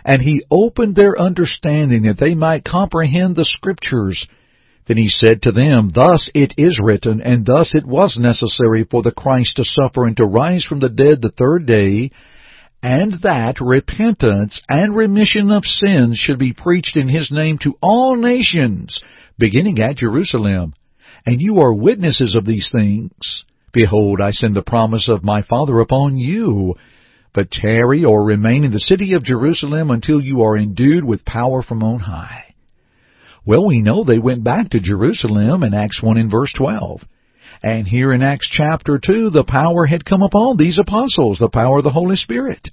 And 0.06 0.22
he 0.22 0.46
opened 0.50 0.96
their 0.96 1.20
understanding 1.20 2.04
that 2.04 2.20
they 2.20 2.36
might 2.36 2.64
comprehend 2.64 3.36
the 3.36 3.44
Scriptures. 3.44 4.26
Then 4.88 4.98
he 4.98 5.10
said 5.10 5.42
to 5.42 5.52
them, 5.52 5.92
Thus 5.94 6.30
it 6.36 6.54
is 6.58 6.80
written, 6.82 7.22
and 7.22 7.46
thus 7.46 7.74
it 7.74 7.86
was 7.86 8.18
necessary 8.20 8.84
for 8.84 9.02
the 9.02 9.12
Christ 9.12 9.56
to 9.58 9.66
suffer 9.66 10.06
and 10.06 10.16
to 10.18 10.26
rise 10.26 10.64
from 10.64 10.80
the 10.80 10.90
dead 10.90 11.22
the 11.22 11.32
third 11.32 11.66
day, 11.66 12.12
and 12.84 13.14
that 13.24 13.60
repentance 13.62 14.62
and 14.70 14.96
remission 14.96 15.50
of 15.50 15.66
sins 15.66 16.20
should 16.20 16.38
be 16.38 16.54
preached 16.54 16.96
in 16.96 17.08
his 17.08 17.32
name 17.32 17.58
to 17.64 17.74
all 17.82 18.16
nations, 18.16 19.02
beginning 19.40 19.80
at 19.80 19.98
Jerusalem. 19.98 20.74
And 21.26 21.42
you 21.42 21.62
are 21.62 21.74
witnesses 21.74 22.36
of 22.36 22.46
these 22.46 22.70
things. 22.72 23.44
Behold, 23.74 24.22
I 24.22 24.32
send 24.32 24.56
the 24.56 24.62
promise 24.62 25.10
of 25.10 25.24
my 25.24 25.42
Father 25.42 25.80
upon 25.80 26.16
you. 26.16 26.76
But 27.34 27.50
tarry 27.50 28.06
or 28.06 28.24
remain 28.24 28.64
in 28.64 28.72
the 28.72 28.80
city 28.80 29.14
of 29.16 29.24
Jerusalem 29.24 29.90
until 29.90 30.22
you 30.22 30.44
are 30.44 30.56
endued 30.56 31.04
with 31.04 31.26
power 31.26 31.64
from 31.64 31.84
on 31.84 32.00
high. 32.00 32.45
Well, 33.48 33.68
we 33.68 33.82
know 33.82 34.04
they 34.04 34.18
went 34.18 34.44
back 34.44 34.70
to 34.70 34.80
Jerusalem 34.80 35.62
in 35.62 35.76
Acts 35.76 36.02
1 36.02 36.18
in 36.18 36.32
verse 36.32 36.52
12. 36.58 37.02
And 37.62 37.88
here 37.88 38.12
in 38.12 38.24
Acts 38.24 38.50
chapter 38.52 39.00
2, 39.04 39.30
the 39.30 39.44
power 39.44 39.86
had 39.86 40.04
come 40.04 40.24
upon 40.24 40.58
these 40.58 40.80
apostles, 40.80 41.38
the 41.38 41.50
power 41.50 41.78
of 41.78 41.84
the 41.84 41.92
Holy 41.92 42.16
Spirit. 42.16 42.68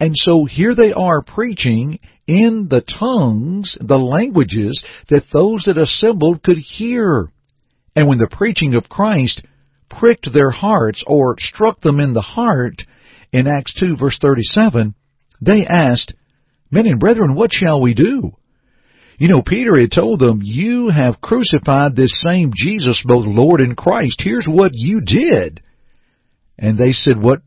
And 0.00 0.12
so 0.14 0.44
here 0.44 0.74
they 0.74 0.92
are 0.92 1.22
preaching 1.22 2.00
in 2.26 2.66
the 2.68 2.82
tongues, 2.82 3.78
the 3.80 3.98
languages 3.98 4.84
that 5.08 5.24
those 5.32 5.64
that 5.66 5.78
assembled 5.78 6.42
could 6.42 6.58
hear. 6.58 7.28
And 7.94 8.08
when 8.08 8.18
the 8.18 8.26
preaching 8.26 8.74
of 8.74 8.88
Christ 8.88 9.42
pricked 9.88 10.28
their 10.34 10.50
hearts 10.50 11.04
or 11.06 11.36
struck 11.38 11.80
them 11.80 12.00
in 12.00 12.12
the 12.12 12.20
heart 12.20 12.82
in 13.32 13.46
Acts 13.46 13.74
2 13.78 13.96
verse 13.96 14.18
37, 14.20 14.94
they 15.40 15.64
asked, 15.64 16.12
Men 16.72 16.86
and 16.86 16.98
brethren, 16.98 17.36
what 17.36 17.52
shall 17.52 17.80
we 17.80 17.94
do? 17.94 18.32
You 19.18 19.28
know, 19.28 19.42
Peter 19.42 19.78
had 19.78 19.92
told 19.92 20.20
them, 20.20 20.40
You 20.42 20.88
have 20.88 21.20
crucified 21.20 21.96
this 21.96 22.22
same 22.26 22.52
Jesus, 22.54 23.02
both 23.06 23.26
Lord 23.26 23.60
and 23.60 23.76
Christ. 23.76 24.20
Here's 24.22 24.46
what 24.46 24.72
you 24.74 25.00
did. 25.00 25.62
And 26.58 26.78
they 26.78 26.92
said, 26.92 27.20
What 27.20 27.40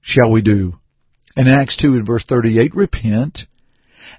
shall 0.00 0.30
we 0.30 0.42
do? 0.42 0.74
In 1.36 1.46
Acts 1.48 1.76
2 1.76 1.88
and 1.88 2.06
verse 2.06 2.24
38, 2.28 2.74
repent 2.74 3.40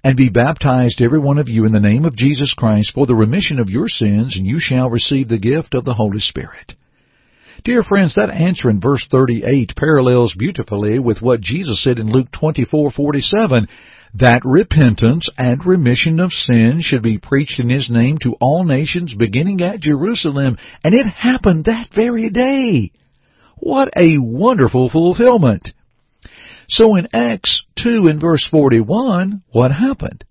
and 0.03 0.15
be 0.15 0.29
baptized 0.29 1.01
every 1.01 1.19
one 1.19 1.37
of 1.37 1.49
you 1.49 1.65
in 1.65 1.71
the 1.71 1.79
name 1.79 2.05
of 2.05 2.15
Jesus 2.15 2.53
Christ 2.55 2.91
for 2.93 3.05
the 3.05 3.15
remission 3.15 3.59
of 3.59 3.69
your 3.69 3.87
sins, 3.87 4.35
and 4.37 4.45
you 4.45 4.59
shall 4.59 4.89
receive 4.89 5.27
the 5.27 5.39
gift 5.39 5.73
of 5.73 5.85
the 5.85 5.93
Holy 5.93 6.19
Spirit. 6.19 6.73
Dear 7.63 7.83
friends, 7.83 8.15
that 8.15 8.31
answer 8.31 8.71
in 8.71 8.79
verse 8.81 9.05
38 9.11 9.73
parallels 9.75 10.33
beautifully 10.35 10.97
with 10.97 11.21
what 11.21 11.41
Jesus 11.41 11.83
said 11.83 11.99
in 11.99 12.11
Luke 12.11 12.31
24:47 12.31 13.67
that 14.15 14.41
repentance 14.43 15.29
and 15.37 15.63
remission 15.63 16.19
of 16.19 16.31
sin 16.31 16.81
should 16.81 17.03
be 17.03 17.19
preached 17.19 17.59
in 17.59 17.69
his 17.69 17.87
name 17.87 18.17
to 18.23 18.35
all 18.41 18.63
nations 18.63 19.13
beginning 19.13 19.61
at 19.61 19.79
Jerusalem, 19.79 20.57
and 20.83 20.95
it 20.95 21.05
happened 21.05 21.65
that 21.65 21.93
very 21.93 22.31
day. 22.31 22.89
What 23.57 23.89
a 23.95 24.17
wonderful 24.17 24.89
fulfillment. 24.89 25.71
So 26.67 26.95
in 26.95 27.09
Acts 27.13 27.63
2 27.75 28.07
and 28.07 28.19
verse 28.19 28.45
41, 28.49 29.43
what 29.51 29.71
happened? 29.71 30.23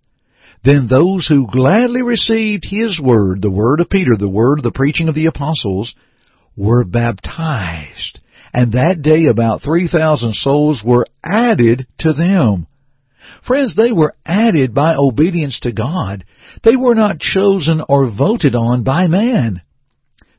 Then 0.65 0.89
those 0.89 1.29
who 1.29 1.47
gladly 1.47 2.03
received 2.03 2.65
his 2.65 3.01
word, 3.01 3.41
the 3.41 3.53
word 3.53 3.81
of 3.81 3.89
Peter, 3.89 4.17
the 4.19 4.29
word 4.29 4.59
of 4.59 4.65
the 4.65 4.73
preaching 4.73 5.09
of 5.09 5.15
the 5.15 5.27
apostles, 5.27 5.95
were 6.57 6.85
baptized. 6.85 8.21
And 8.53 8.73
that 8.73 9.03
day 9.03 9.27
about 9.27 9.63
3,000 9.63 10.35
souls 10.35 10.83
were 10.85 11.07
added 11.25 11.87
to 12.01 12.13
them. 12.13 12.67
Friends, 13.47 13.77
they 13.77 13.93
were 13.93 14.15
added 14.27 14.75
by 14.75 14.95
obedience 14.97 15.61
to 15.61 15.73
God. 15.73 16.25
They 16.65 16.77
were 16.77 16.95
not 16.95 17.21
chosen 17.21 17.81
or 17.89 18.11
voted 18.11 18.55
on 18.55 18.83
by 18.83 19.07
man. 19.07 19.63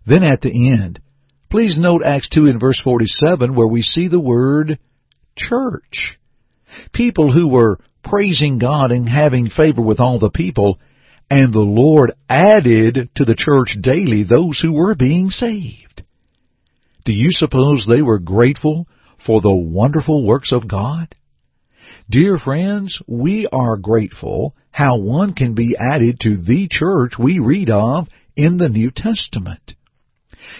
Then 0.05 0.23
at 0.23 0.41
the 0.41 0.71
end, 0.73 0.99
please 1.49 1.77
note 1.77 2.03
Acts 2.03 2.29
2 2.29 2.47
in 2.47 2.59
verse 2.59 2.79
47 2.83 3.55
where 3.55 3.67
we 3.67 3.81
see 3.81 4.07
the 4.07 4.19
word 4.19 4.77
church. 5.37 6.17
People 6.93 7.31
who 7.31 7.47
were 7.47 7.79
praising 8.03 8.57
God 8.57 8.91
and 8.91 9.07
having 9.07 9.49
favor 9.49 9.81
with 9.81 9.99
all 9.99 10.19
the 10.19 10.31
people, 10.31 10.79
and 11.31 11.53
the 11.53 11.59
Lord 11.59 12.11
added 12.29 13.09
to 13.15 13.23
the 13.23 13.37
church 13.37 13.77
daily 13.81 14.23
those 14.23 14.59
who 14.59 14.73
were 14.73 14.95
being 14.95 15.29
saved. 15.29 16.03
Do 17.05 17.13
you 17.13 17.29
suppose 17.31 17.85
they 17.87 18.01
were 18.01 18.19
grateful 18.19 18.85
for 19.25 19.39
the 19.39 19.55
wonderful 19.55 20.27
works 20.27 20.51
of 20.51 20.67
God? 20.67 21.15
Dear 22.09 22.37
friends, 22.37 23.01
we 23.07 23.47
are 23.49 23.77
grateful 23.77 24.57
how 24.71 24.97
one 24.97 25.33
can 25.33 25.55
be 25.55 25.77
added 25.79 26.17
to 26.19 26.35
the 26.35 26.67
church 26.69 27.13
we 27.17 27.39
read 27.39 27.69
of 27.69 28.09
in 28.35 28.57
the 28.57 28.67
New 28.67 28.91
Testament. 28.93 29.75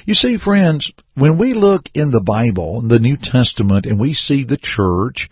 You 0.06 0.14
see, 0.14 0.38
friends, 0.38 0.90
when 1.16 1.38
we 1.38 1.54
look 1.54 1.84
in 1.94 2.12
the 2.12 2.22
Bible, 2.22 2.80
in 2.80 2.88
the 2.88 3.00
New 3.00 3.18
Testament, 3.22 3.86
and 3.86 4.00
we 4.00 4.14
see 4.14 4.46
the 4.46 4.58
church 4.58 5.30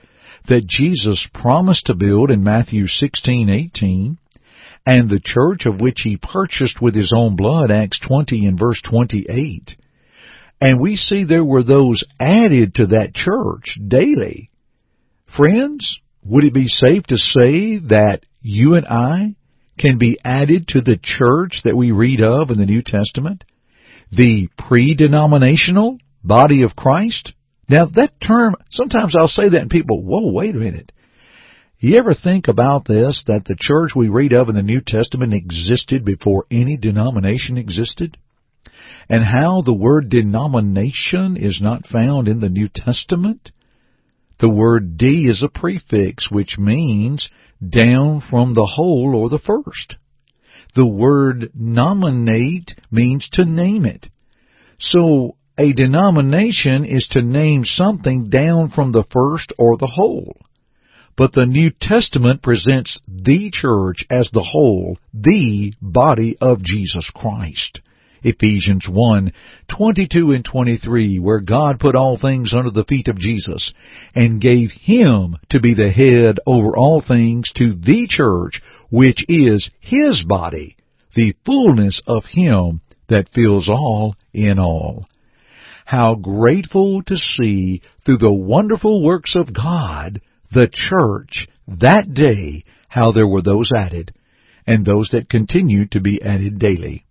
that 0.49 0.67
Jesus 0.67 1.25
promised 1.33 1.85
to 1.85 1.93
build 1.93 2.29
in 2.29 2.43
Matthew 2.43 2.87
16:18, 2.87 4.17
and 4.85 5.09
the 5.09 5.21
church 5.23 5.65
of 5.65 5.81
which 5.81 6.01
he 6.03 6.17
purchased 6.17 6.81
with 6.81 6.95
his 6.95 7.13
own 7.15 7.35
blood, 7.35 7.71
Acts 7.71 7.99
20 7.99 8.45
and 8.45 8.57
verse 8.57 8.81
28, 8.89 9.75
and 10.61 10.81
we 10.81 10.95
see 10.95 11.23
there 11.23 11.45
were 11.45 11.63
those 11.63 12.03
added 12.19 12.75
to 12.75 12.87
that 12.87 13.13
church 13.13 13.77
daily. 13.87 14.49
Friends, 15.35 15.99
would 16.23 16.43
it 16.43 16.53
be 16.53 16.67
safe 16.67 17.03
to 17.03 17.17
say 17.17 17.77
that 17.77 18.21
you 18.41 18.75
and 18.75 18.85
I 18.85 19.35
can 19.77 19.97
be 19.97 20.19
added 20.23 20.67
to 20.69 20.81
the 20.81 20.99
church 21.01 21.61
that 21.63 21.77
we 21.77 21.91
read 21.91 22.21
of 22.21 22.49
in 22.49 22.57
the 22.57 22.65
New 22.65 22.81
Testament? 22.81 23.45
The 24.11 24.49
pre-denominational 24.57 25.99
body 26.23 26.63
of 26.63 26.75
Christ? 26.75 27.33
Now 27.69 27.85
that 27.85 28.19
term, 28.19 28.55
sometimes 28.71 29.15
I'll 29.15 29.27
say 29.27 29.49
that 29.49 29.61
and 29.61 29.69
people, 29.69 30.03
whoa, 30.03 30.31
wait 30.33 30.55
a 30.55 30.59
minute. 30.59 30.91
You 31.81 31.97
ever 31.97 32.13
think 32.13 32.49
about 32.49 32.85
this, 32.85 33.23
that 33.27 33.45
the 33.45 33.55
church 33.57 33.91
we 33.95 34.09
read 34.09 34.33
of 34.33 34.49
in 34.49 34.55
the 34.55 34.61
New 34.61 34.81
Testament 34.85 35.33
existed 35.33 36.03
before 36.03 36.45
any 36.51 36.75
denomination 36.75 37.57
existed? 37.57 38.17
And 39.07 39.23
how 39.23 39.61
the 39.61 39.73
word 39.73 40.09
denomination 40.09 41.37
is 41.37 41.61
not 41.61 41.87
found 41.87 42.27
in 42.27 42.41
the 42.41 42.49
New 42.49 42.67
Testament? 42.67 43.53
The 44.41 44.49
word 44.49 44.97
D 44.97 45.27
is 45.29 45.41
a 45.41 45.47
prefix 45.47 46.29
which 46.29 46.57
means 46.57 47.29
down 47.65 48.23
from 48.29 48.53
the 48.53 48.69
whole 48.75 49.15
or 49.15 49.29
the 49.29 49.39
first. 49.39 49.95
The 50.75 50.87
word 50.87 51.49
nominate 51.55 52.75
means 52.91 53.29
to 53.33 53.45
name 53.45 53.85
it. 53.85 54.07
So 54.79 55.37
a 55.57 55.71
denomination 55.71 56.83
is 56.83 57.07
to 57.11 57.21
name 57.21 57.63
something 57.63 58.29
down 58.29 58.69
from 58.69 58.91
the 58.91 59.05
first 59.09 59.53
or 59.57 59.77
the 59.77 59.87
whole. 59.87 60.35
But 61.19 61.33
the 61.33 61.45
New 61.45 61.71
Testament 61.81 62.41
presents 62.41 62.97
the 63.05 63.51
church 63.51 64.05
as 64.09 64.29
the 64.31 64.47
whole, 64.53 64.97
the 65.13 65.73
body 65.81 66.37
of 66.39 66.63
Jesus 66.63 67.11
Christ. 67.13 67.81
Ephesians 68.23 68.85
1, 68.89 69.33
22 69.67 70.31
and 70.31 70.45
23, 70.45 71.19
where 71.19 71.41
God 71.41 71.77
put 71.77 71.97
all 71.97 72.17
things 72.17 72.53
under 72.53 72.71
the 72.71 72.85
feet 72.85 73.09
of 73.09 73.19
Jesus 73.19 73.73
and 74.15 74.39
gave 74.39 74.69
Him 74.71 75.35
to 75.49 75.59
be 75.59 75.73
the 75.73 75.91
head 75.91 76.39
over 76.47 76.77
all 76.77 77.03
things 77.05 77.51
to 77.57 77.73
the 77.73 78.07
church, 78.09 78.61
which 78.89 79.25
is 79.27 79.69
His 79.81 80.23
body, 80.25 80.77
the 81.15 81.35
fullness 81.45 82.01
of 82.07 82.23
Him 82.31 82.79
that 83.09 83.27
fills 83.35 83.67
all 83.67 84.15
in 84.33 84.57
all. 84.57 85.05
How 85.83 86.15
grateful 86.15 87.03
to 87.07 87.17
see 87.17 87.81
through 88.05 88.19
the 88.19 88.31
wonderful 88.31 89.03
works 89.03 89.35
of 89.35 89.53
God, 89.53 90.21
the 90.51 90.67
church, 90.71 91.47
that 91.67 92.13
day, 92.13 92.63
how 92.87 93.11
there 93.11 93.27
were 93.27 93.41
those 93.41 93.71
added, 93.75 94.13
and 94.65 94.85
those 94.85 95.09
that 95.11 95.29
continue 95.29 95.87
to 95.87 95.99
be 95.99 96.21
added 96.23 96.59
daily. 96.59 97.05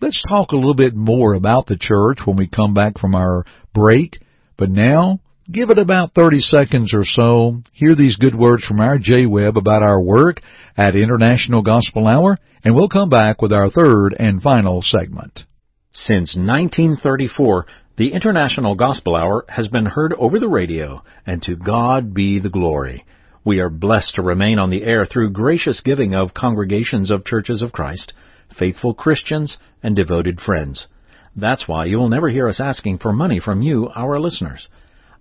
Let's 0.00 0.22
talk 0.28 0.52
a 0.52 0.56
little 0.56 0.74
bit 0.74 0.94
more 0.94 1.34
about 1.34 1.66
the 1.66 1.78
church 1.78 2.18
when 2.24 2.36
we 2.36 2.48
come 2.48 2.74
back 2.74 2.98
from 2.98 3.14
our 3.14 3.44
break. 3.72 4.18
But 4.58 4.70
now, 4.70 5.20
give 5.50 5.70
it 5.70 5.78
about 5.78 6.14
30 6.14 6.40
seconds 6.40 6.92
or 6.92 7.04
so. 7.04 7.62
Hear 7.72 7.94
these 7.94 8.16
good 8.16 8.34
words 8.34 8.64
from 8.64 8.80
our 8.80 8.98
Jay 8.98 9.24
Webb 9.26 9.56
about 9.56 9.82
our 9.82 10.00
work 10.00 10.42
at 10.76 10.96
International 10.96 11.62
Gospel 11.62 12.06
Hour, 12.06 12.36
and 12.62 12.74
we'll 12.74 12.88
come 12.88 13.08
back 13.08 13.40
with 13.40 13.52
our 13.52 13.70
third 13.70 14.14
and 14.18 14.42
final 14.42 14.82
segment. 14.82 15.44
Since 15.92 16.36
1934, 16.36 17.66
the 17.96 18.12
International 18.12 18.74
Gospel 18.74 19.16
Hour 19.16 19.44
has 19.48 19.68
been 19.68 19.86
heard 19.86 20.12
over 20.14 20.38
the 20.38 20.48
radio, 20.48 21.02
and 21.26 21.42
to 21.42 21.56
God 21.56 22.14
be 22.14 22.38
the 22.38 22.50
glory. 22.50 23.04
We 23.44 23.60
are 23.60 23.70
blessed 23.70 24.16
to 24.16 24.22
remain 24.22 24.58
on 24.58 24.70
the 24.70 24.82
air 24.84 25.06
through 25.06 25.30
gracious 25.30 25.80
giving 25.80 26.14
of 26.14 26.34
congregations 26.34 27.10
of 27.10 27.24
churches 27.24 27.62
of 27.62 27.72
Christ 27.72 28.12
faithful 28.58 28.94
Christians, 28.94 29.56
and 29.82 29.94
devoted 29.94 30.40
friends. 30.40 30.86
That's 31.34 31.68
why 31.68 31.86
you 31.86 31.98
will 31.98 32.08
never 32.08 32.28
hear 32.28 32.48
us 32.48 32.60
asking 32.60 32.98
for 32.98 33.12
money 33.12 33.40
from 33.40 33.62
you, 33.62 33.90
our 33.94 34.18
listeners. 34.18 34.68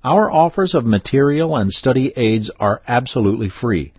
Our 0.04 0.32
offers 0.32 0.74
of 0.74 0.86
material 0.86 1.56
and 1.56 1.72
study 1.72 2.14
aids 2.16 2.50
are 2.60 2.82
absolutely 2.88 3.50
free. 3.50 3.94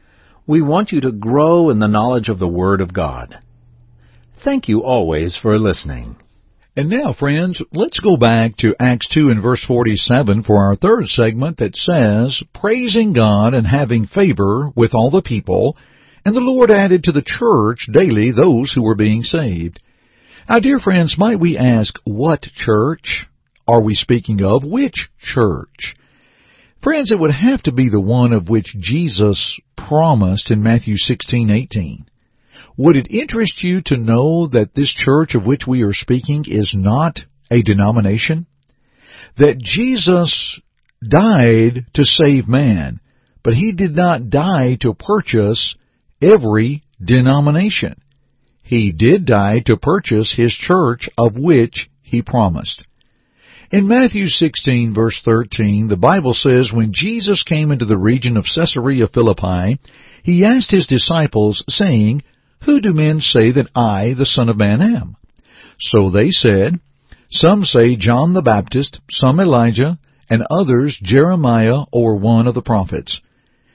We 0.46 0.62
want 0.62 0.92
you 0.92 1.00
to 1.00 1.12
grow 1.12 1.70
in 1.70 1.80
the 1.80 1.88
knowledge 1.88 2.28
of 2.28 2.38
the 2.38 2.48
Word 2.48 2.80
of 2.80 2.94
God. 2.94 3.38
Thank 4.44 4.68
you 4.68 4.82
always 4.82 5.38
for 5.40 5.58
listening. 5.58 6.16
And 6.78 6.90
now, 6.90 7.14
friends, 7.18 7.62
let's 7.72 8.00
go 8.00 8.18
back 8.18 8.58
to 8.58 8.76
Acts 8.78 9.08
2 9.14 9.30
and 9.30 9.42
verse 9.42 9.64
47 9.66 10.42
for 10.42 10.58
our 10.58 10.76
third 10.76 11.06
segment 11.06 11.56
that 11.56 11.74
says, 11.74 12.42
Praising 12.54 13.14
God 13.14 13.54
and 13.54 13.66
having 13.66 14.06
favor 14.06 14.70
with 14.76 14.94
all 14.94 15.10
the 15.10 15.22
people, 15.22 15.74
and 16.22 16.36
the 16.36 16.40
Lord 16.40 16.70
added 16.70 17.04
to 17.04 17.12
the 17.12 17.24
church 17.24 17.88
daily 17.90 18.30
those 18.30 18.74
who 18.74 18.82
were 18.82 18.94
being 18.94 19.22
saved. 19.22 19.80
Now, 20.50 20.58
dear 20.58 20.78
friends, 20.78 21.16
might 21.16 21.40
we 21.40 21.56
ask, 21.56 21.98
what 22.04 22.42
church 22.54 23.24
are 23.66 23.80
we 23.80 23.94
speaking 23.94 24.44
of? 24.44 24.62
Which 24.62 25.08
church? 25.18 25.94
Friends, 26.82 27.10
it 27.10 27.18
would 27.18 27.32
have 27.32 27.62
to 27.62 27.72
be 27.72 27.88
the 27.88 28.00
one 28.00 28.34
of 28.34 28.50
which 28.50 28.76
Jesus 28.78 29.58
promised 29.78 30.50
in 30.50 30.62
Matthew 30.62 30.96
16:18. 30.98 32.04
Would 32.76 32.96
it 32.96 33.10
interest 33.10 33.62
you 33.62 33.80
to 33.86 33.96
know 33.96 34.48
that 34.48 34.74
this 34.74 34.92
church 34.92 35.34
of 35.34 35.46
which 35.46 35.62
we 35.66 35.82
are 35.82 35.94
speaking 35.94 36.44
is 36.46 36.72
not 36.74 37.20
a 37.50 37.62
denomination? 37.62 38.46
That 39.38 39.58
Jesus 39.58 40.60
died 41.06 41.86
to 41.94 42.04
save 42.04 42.48
man, 42.48 43.00
but 43.42 43.54
he 43.54 43.72
did 43.72 43.92
not 43.92 44.28
die 44.28 44.76
to 44.80 44.94
purchase 44.94 45.74
every 46.20 46.82
denomination. 47.02 48.00
He 48.62 48.92
did 48.92 49.26
die 49.26 49.60
to 49.66 49.76
purchase 49.76 50.34
his 50.36 50.52
church 50.52 51.08
of 51.16 51.38
which 51.38 51.88
he 52.02 52.20
promised. 52.22 52.82
In 53.70 53.88
Matthew 53.88 54.28
16 54.28 54.94
verse 54.94 55.20
13, 55.24 55.88
the 55.88 55.96
Bible 55.96 56.34
says, 56.34 56.70
When 56.72 56.92
Jesus 56.92 57.42
came 57.42 57.70
into 57.72 57.84
the 57.84 57.98
region 57.98 58.36
of 58.36 58.44
Caesarea 58.44 59.08
Philippi, 59.08 59.78
he 60.22 60.44
asked 60.44 60.70
his 60.70 60.86
disciples, 60.86 61.64
saying, 61.68 62.22
Who 62.66 62.80
do 62.80 62.92
men 62.92 63.20
say 63.20 63.52
that 63.52 63.70
I, 63.76 64.14
the 64.18 64.26
Son 64.26 64.48
of 64.48 64.58
Man, 64.58 64.82
am? 64.82 65.16
So 65.78 66.10
they 66.10 66.30
said, 66.30 66.74
Some 67.30 67.64
say 67.64 67.96
John 67.96 68.34
the 68.34 68.42
Baptist, 68.42 68.98
some 69.08 69.38
Elijah, 69.38 69.98
and 70.28 70.42
others 70.50 70.98
Jeremiah 71.00 71.84
or 71.92 72.16
one 72.16 72.48
of 72.48 72.54
the 72.54 72.62
prophets. 72.62 73.20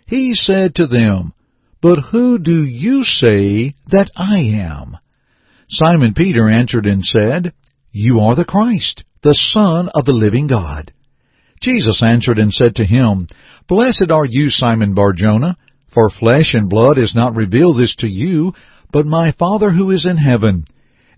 He 0.07 0.33
said 0.33 0.75
to 0.75 0.87
them, 0.87 1.33
But 1.81 1.99
who 2.11 2.37
do 2.37 2.65
you 2.65 3.05
say 3.05 3.75
that 3.87 4.11
I 4.17 4.39
am? 4.39 4.97
Simon 5.69 6.13
Peter 6.13 6.49
answered 6.49 6.85
and 6.85 7.05
said, 7.05 7.53
You 7.93 8.19
are 8.19 8.35
the 8.35 8.43
Christ, 8.43 9.05
the 9.23 9.35
Son 9.53 9.89
of 9.93 10.03
the 10.03 10.11
living 10.11 10.47
God. 10.47 10.91
Jesus 11.61 12.03
answered 12.03 12.39
and 12.39 12.53
said 12.53 12.75
to 12.75 12.85
him, 12.85 13.27
Blessed 13.69 14.11
are 14.11 14.25
you, 14.25 14.49
Simon 14.49 14.93
Barjona, 14.95 15.55
for 15.93 16.09
flesh 16.09 16.53
and 16.53 16.69
blood 16.69 16.97
has 16.97 17.13
not 17.15 17.35
revealed 17.35 17.77
this 17.77 17.95
to 17.99 18.07
you, 18.07 18.53
but 18.91 19.05
my 19.05 19.31
Father 19.31 19.71
who 19.71 19.91
is 19.91 20.05
in 20.05 20.17
heaven. 20.17 20.65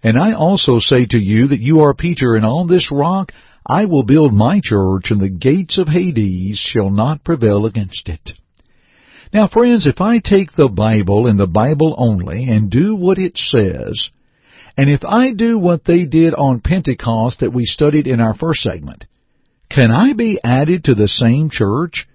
And 0.02 0.18
I 0.18 0.34
also 0.34 0.80
say 0.80 1.06
to 1.06 1.18
you 1.18 1.48
that 1.48 1.62
you 1.62 1.82
are 1.82 1.94
Peter, 1.94 2.36
and 2.36 2.46
on 2.46 2.68
this 2.68 2.92
rock 2.92 3.32
I 3.66 3.86
will 3.86 4.04
build 4.04 4.34
my 4.34 4.60
church, 4.64 5.10
and 5.10 5.22
the 5.22 5.30
gates 5.30 5.78
of 5.78 5.88
Hades 5.88 6.58
shall 6.58 6.90
not 6.90 7.24
prevail 7.24 7.66
against 7.66 8.10
it. 8.10 8.32
Now, 9.34 9.48
friends, 9.48 9.88
if 9.88 10.02
I 10.02 10.20
take 10.20 10.52
the 10.52 10.68
Bible 10.68 11.28
and 11.28 11.40
the 11.40 11.48
Bible 11.48 11.96
only 11.98 12.50
and 12.50 12.70
do 12.70 12.96
what 12.96 13.18
it 13.18 13.38
says, 13.38 14.10
and 14.78 14.90
if 14.90 15.02
I 15.06 15.34
do 15.34 15.58
what 15.58 15.86
they 15.86 16.06
did 16.06 16.34
on 16.34 16.60
Pentecost 16.60 17.40
that 17.40 17.54
we 17.54 17.66
studied 17.66 18.06
in 18.06 18.20
our 18.20 18.36
first 18.36 18.62
segment, 18.62 19.06
can 19.70 19.92
I 19.92 20.14
be 20.14 20.40
added 20.44 20.84
to 20.84 20.96
the 20.96 21.08
same 21.08 21.50
church? 21.50 22.06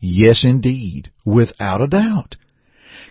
Yes, 0.00 0.44
indeed, 0.44 1.10
without 1.24 1.80
a 1.80 1.86
doubt. 1.86 2.36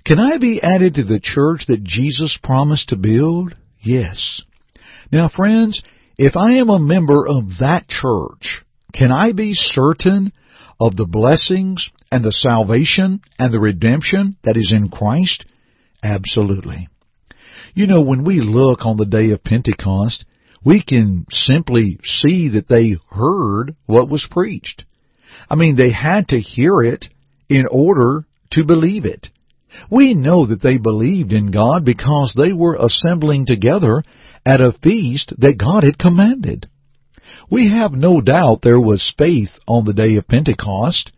Can 0.06 0.20
I 0.20 0.38
be 0.38 0.62
added 0.62 0.96
to 0.96 1.04
the 1.04 1.20
church 1.20 1.66
that 1.68 1.84
Jesus 1.84 2.38
promised 2.44 2.90
to 2.90 2.96
build? 2.96 3.56
Yes. 3.82 4.42
Now, 5.12 5.30
friends, 5.30 5.82
if 6.18 6.38
I 6.38 6.58
am 6.58 6.70
a 6.70 6.80
member 6.80 7.28
of 7.28 7.58
that 7.60 7.88
church, 7.88 8.62
can 8.94 9.12
I 9.12 9.32
be 9.32 9.54
certain 9.56 10.32
of 10.80 10.96
the 10.96 11.08
blessings 11.08 11.90
and 12.12 12.24
the 12.24 12.32
salvation 12.32 13.20
and 13.40 13.52
the 13.52 13.60
redemption 13.60 14.38
that 14.44 14.58
is 14.58 14.72
in 14.72 14.90
Christ? 14.90 15.46
Absolutely. 16.04 16.88
You 17.74 17.88
know, 17.88 18.02
when 18.02 18.24
we 18.24 18.42
look 18.42 18.86
on 18.86 18.98
the 18.98 19.06
day 19.08 19.32
of 19.32 19.44
Pentecost, 19.44 20.24
we 20.64 20.84
can 20.84 21.26
simply 21.32 21.98
see 22.04 22.50
that 22.50 22.68
they 22.68 22.96
heard 23.10 23.76
what 23.88 24.08
was 24.08 24.28
preached. 24.30 24.84
I 25.50 25.56
mean, 25.56 25.76
they 25.76 25.92
had 25.92 26.28
to 26.28 26.40
hear 26.40 26.82
it 26.84 27.06
in 27.50 27.66
order 27.72 28.26
to 28.52 28.66
believe 28.66 29.06
it. 29.06 29.30
We 29.90 30.14
know 30.14 30.46
that 30.46 30.62
they 30.62 30.78
believed 30.78 31.34
in 31.34 31.52
God 31.52 31.86
because 31.86 32.34
they 32.36 32.54
were 32.54 32.76
assembling 32.76 33.46
together 33.46 34.04
at 34.46 34.62
a 34.62 34.76
feast 34.84 35.34
that 35.38 35.58
God 35.58 35.84
had 35.84 35.98
commanded. 35.98 36.68
We 37.50 37.70
have 37.70 37.92
no 37.92 38.22
doubt 38.22 38.62
there 38.62 38.80
was 38.80 39.14
faith 39.18 39.50
on 39.68 39.86
the 39.86 39.94
day 39.94 40.16
of 40.16 40.28
Pentecost, 40.28 41.12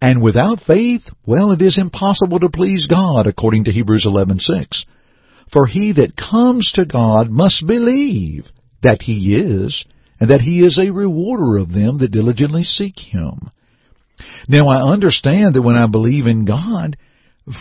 and 0.00 0.22
without 0.22 0.60
faith, 0.60 1.02
well, 1.26 1.52
it 1.52 1.60
is 1.60 1.78
impossible 1.78 2.40
to 2.40 2.48
please 2.48 2.86
God, 2.86 3.26
according 3.26 3.64
to 3.64 3.72
Hebrews 3.72 4.06
11:6. 4.06 4.84
For 5.52 5.66
he 5.66 5.92
that 5.92 6.16
comes 6.16 6.70
to 6.72 6.84
God 6.84 7.30
must 7.30 7.66
believe 7.66 8.48
that 8.82 9.02
he 9.02 9.34
is, 9.34 9.84
and 10.20 10.30
that 10.30 10.42
he 10.42 10.64
is 10.64 10.78
a 10.78 10.90
rewarder 10.90 11.58
of 11.58 11.72
them 11.72 11.98
that 11.98 12.12
diligently 12.12 12.64
seek 12.64 12.98
him. 12.98 13.50
Now 14.48 14.68
I 14.68 14.82
understand 14.82 15.54
that 15.54 15.62
when 15.62 15.76
I 15.76 15.86
believe 15.86 16.26
in 16.26 16.44
God, 16.44 16.96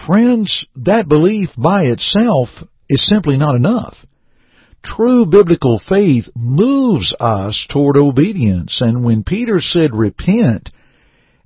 friends, 0.06 0.65
that 0.76 1.08
belief 1.08 1.50
by 1.58 1.84
itself 1.84 2.50
is 2.89 3.08
simply 3.08 3.38
not 3.38 3.56
enough. 3.56 3.95
True 4.84 5.26
biblical 5.26 5.82
faith 5.88 6.26
moves 6.36 7.13
us 7.19 7.65
toward 7.69 7.97
obedience, 7.97 8.82
and 8.82 9.04
when 9.04 9.23
Peter 9.23 9.60
said 9.60 9.93
repent, 9.93 10.69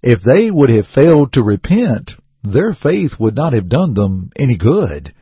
if 0.04 0.20
they 0.22 0.52
would 0.52 0.70
have 0.70 0.86
failed 0.94 1.34
to 1.34 1.44
repent, 1.44 2.12
their 2.44 2.74
faith 2.74 3.12
would 3.20 3.36
not 3.36 3.54
have 3.54 3.70
done 3.70 3.94
them 3.94 4.32
any 4.38 4.58
good 4.58 5.14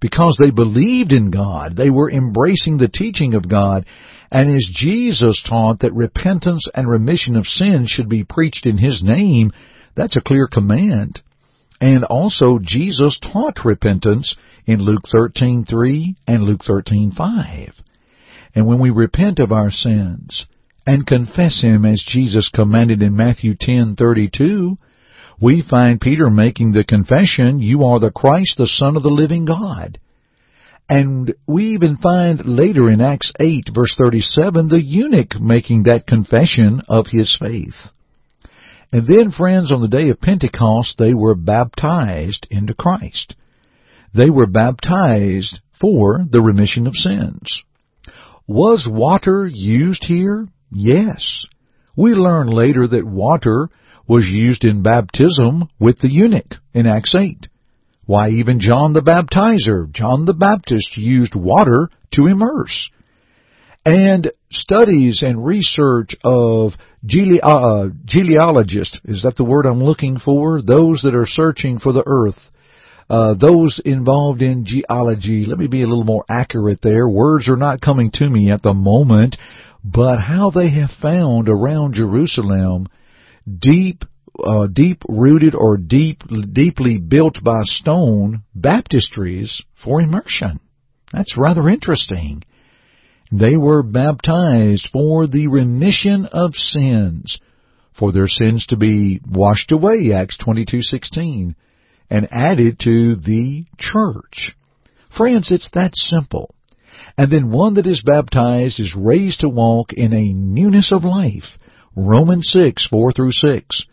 because 0.00 0.38
they 0.40 0.50
believed 0.50 1.12
in 1.12 1.30
God. 1.30 1.76
They 1.76 1.90
were 1.90 2.10
embracing 2.10 2.78
the 2.78 2.88
teaching 2.88 3.34
of 3.34 3.48
God. 3.48 3.84
And 4.30 4.54
as 4.54 4.68
Jesus 4.72 5.42
taught 5.48 5.80
that 5.80 5.94
repentance 5.94 6.66
and 6.74 6.88
remission 6.88 7.36
of 7.36 7.46
sins 7.46 7.90
should 7.90 8.08
be 8.08 8.24
preached 8.24 8.66
in 8.66 8.78
His 8.78 9.02
name, 9.02 9.52
that's 9.96 10.16
a 10.16 10.20
clear 10.20 10.46
command. 10.46 11.20
And 11.80 12.04
also 12.04 12.58
Jesus 12.58 13.18
taught 13.20 13.64
repentance 13.64 14.34
in 14.66 14.80
Luke 14.80 15.04
13:3 15.12 16.16
and 16.26 16.42
Luke 16.42 16.62
13:5. 16.64 17.72
And 18.54 18.66
when 18.66 18.78
we 18.80 18.90
repent 18.90 19.38
of 19.38 19.52
our 19.52 19.70
sins 19.70 20.46
and 20.86 21.06
confess 21.06 21.60
him 21.60 21.84
as 21.84 22.02
Jesus 22.02 22.48
commanded 22.48 23.02
in 23.02 23.14
Matthew 23.14 23.54
10:32, 23.54 24.76
we 25.40 25.62
find 25.62 26.00
Peter 26.00 26.30
making 26.30 26.72
the 26.72 26.82
confession, 26.82 27.60
You 27.60 27.84
are 27.84 28.00
the 28.00 28.10
Christ, 28.10 28.56
the 28.56 28.66
Son 28.66 28.96
of 28.96 29.02
the 29.02 29.10
living 29.10 29.44
God. 29.44 29.98
And 30.88 31.34
we 31.46 31.74
even 31.74 31.96
find 31.96 32.44
later 32.46 32.88
in 32.90 33.00
Acts 33.00 33.32
8 33.38 33.70
verse 33.74 33.94
37 33.96 34.68
the 34.68 34.82
eunuch 34.82 35.38
making 35.38 35.82
that 35.84 36.06
confession 36.06 36.82
of 36.88 37.06
his 37.12 37.36
faith. 37.38 37.76
And 38.90 39.06
then, 39.06 39.30
friends, 39.30 39.70
on 39.70 39.80
the 39.80 39.88
day 39.88 40.08
of 40.08 40.20
Pentecost, 40.20 40.96
they 40.98 41.12
were 41.12 41.34
baptized 41.34 42.46
into 42.50 42.74
Christ. 42.74 43.34
They 44.14 44.30
were 44.30 44.46
baptized 44.46 45.60
for 45.78 46.24
the 46.30 46.40
remission 46.40 46.86
of 46.86 46.94
sins. 46.94 47.62
Was 48.46 48.88
water 48.90 49.46
used 49.46 50.04
here? 50.04 50.48
Yes. 50.70 51.44
We 51.94 52.12
learn 52.12 52.48
later 52.48 52.86
that 52.86 53.06
water 53.06 53.68
was 54.06 54.26
used 54.26 54.64
in 54.64 54.82
baptism 54.82 55.68
with 55.78 55.98
the 55.98 56.10
eunuch 56.10 56.54
in 56.72 56.86
Acts 56.86 57.14
8. 57.14 57.46
Why, 58.06 58.30
even 58.30 58.58
John 58.58 58.94
the 58.94 59.02
Baptizer, 59.02 59.92
John 59.92 60.24
the 60.24 60.32
Baptist 60.32 60.96
used 60.96 61.34
water 61.34 61.90
to 62.12 62.26
immerse. 62.26 62.88
And 63.88 64.30
studies 64.50 65.22
and 65.22 65.42
research 65.46 66.14
of 66.22 66.72
gele- 67.06 67.40
uh, 67.42 67.88
geologists, 68.04 68.98
is 69.06 69.22
that 69.22 69.36
the 69.36 69.44
word 69.44 69.64
I'm 69.64 69.82
looking 69.82 70.18
for? 70.18 70.60
Those 70.60 71.00
that 71.04 71.14
are 71.14 71.26
searching 71.26 71.78
for 71.78 71.94
the 71.94 72.04
earth. 72.06 72.38
Uh, 73.08 73.32
those 73.40 73.80
involved 73.82 74.42
in 74.42 74.66
geology, 74.66 75.46
let 75.46 75.56
me 75.56 75.68
be 75.68 75.82
a 75.82 75.86
little 75.86 76.04
more 76.04 76.26
accurate 76.28 76.80
there. 76.82 77.08
Words 77.08 77.48
are 77.48 77.56
not 77.56 77.80
coming 77.80 78.10
to 78.14 78.28
me 78.28 78.50
at 78.50 78.62
the 78.62 78.74
moment, 78.74 79.38
but 79.82 80.18
how 80.18 80.50
they 80.50 80.68
have 80.72 80.90
found 81.00 81.48
around 81.48 81.94
Jerusalem 81.94 82.88
deep, 83.48 84.04
uh, 84.44 84.66
deep 84.66 85.02
rooted 85.08 85.54
or 85.54 85.78
deep, 85.78 86.22
deeply 86.52 86.98
built 86.98 87.42
by 87.42 87.60
stone 87.62 88.42
baptistries 88.54 89.62
for 89.82 90.02
immersion. 90.02 90.60
That's 91.10 91.38
rather 91.38 91.70
interesting. 91.70 92.42
They 93.30 93.56
were 93.58 93.82
baptized 93.82 94.88
for 94.90 95.26
the 95.26 95.48
remission 95.48 96.24
of 96.26 96.54
sins, 96.54 97.38
for 97.92 98.10
their 98.10 98.26
sins 98.26 98.64
to 98.66 98.76
be 98.76 99.20
washed 99.28 99.70
away, 99.70 100.12
Acts 100.12 100.38
22:16, 100.38 101.54
and 102.08 102.28
added 102.30 102.78
to 102.80 103.16
the 103.16 103.66
church. 103.78 104.54
Friends, 105.10 105.50
it's 105.50 105.68
that 105.74 105.94
simple. 105.94 106.54
And 107.18 107.30
then 107.30 107.50
one 107.50 107.74
that 107.74 107.86
is 107.86 108.02
baptized 108.02 108.80
is 108.80 108.94
raised 108.96 109.40
to 109.40 109.48
walk 109.48 109.92
in 109.92 110.14
a 110.14 110.32
newness 110.32 110.90
of 110.90 111.04
life, 111.04 111.58
Romans 111.94 112.48
6, 112.50 112.86
4 112.86 113.12
through 113.12 113.32
6. 113.32 113.84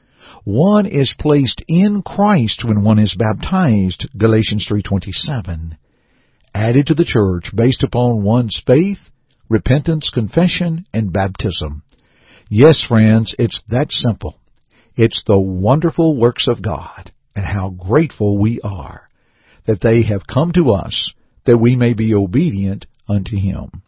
One 0.46 0.86
is 0.86 1.14
placed 1.20 1.62
in 1.68 2.04
Christ 2.04 2.64
when 2.64 2.84
one 2.84 3.00
is 3.00 3.16
baptized, 3.16 4.08
Galatians 4.18 4.68
3.27. 4.70 5.78
Added 6.54 6.88
to 6.88 6.94
the 6.94 7.04
church 7.04 7.52
based 7.54 7.84
upon 7.84 8.24
one's 8.24 8.62
faith, 8.66 9.10
repentance, 9.50 10.10
confession, 10.14 10.86
and 10.94 11.14
baptism. 11.14 11.84
Yes, 12.50 12.84
friends, 12.88 13.36
it's 13.40 13.62
that 13.70 13.88
simple. 13.92 14.40
It's 14.96 15.24
the 15.26 15.40
wonderful 15.40 16.18
works 16.20 16.48
of 16.48 16.62
God, 16.62 17.12
and 17.36 17.46
how 17.46 17.70
grateful 17.70 18.38
we 18.38 18.60
are 18.64 19.10
that 19.66 19.82
they 19.82 20.04
have 20.04 20.28
come 20.28 20.52
to 20.54 20.72
us 20.72 21.12
that 21.46 21.58
we 21.58 21.76
may 21.76 21.94
be 21.94 22.14
obedient 22.14 22.86
unto 23.10 23.36
Him. 23.36 23.84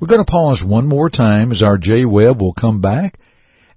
We're 0.00 0.08
going 0.08 0.24
to 0.24 0.30
pause 0.30 0.62
one 0.64 0.86
more 0.86 1.08
time 1.08 1.52
as 1.52 1.62
our 1.62 1.78
Jay 1.78 2.04
Webb 2.04 2.40
will 2.40 2.54
come 2.54 2.80
back 2.80 3.18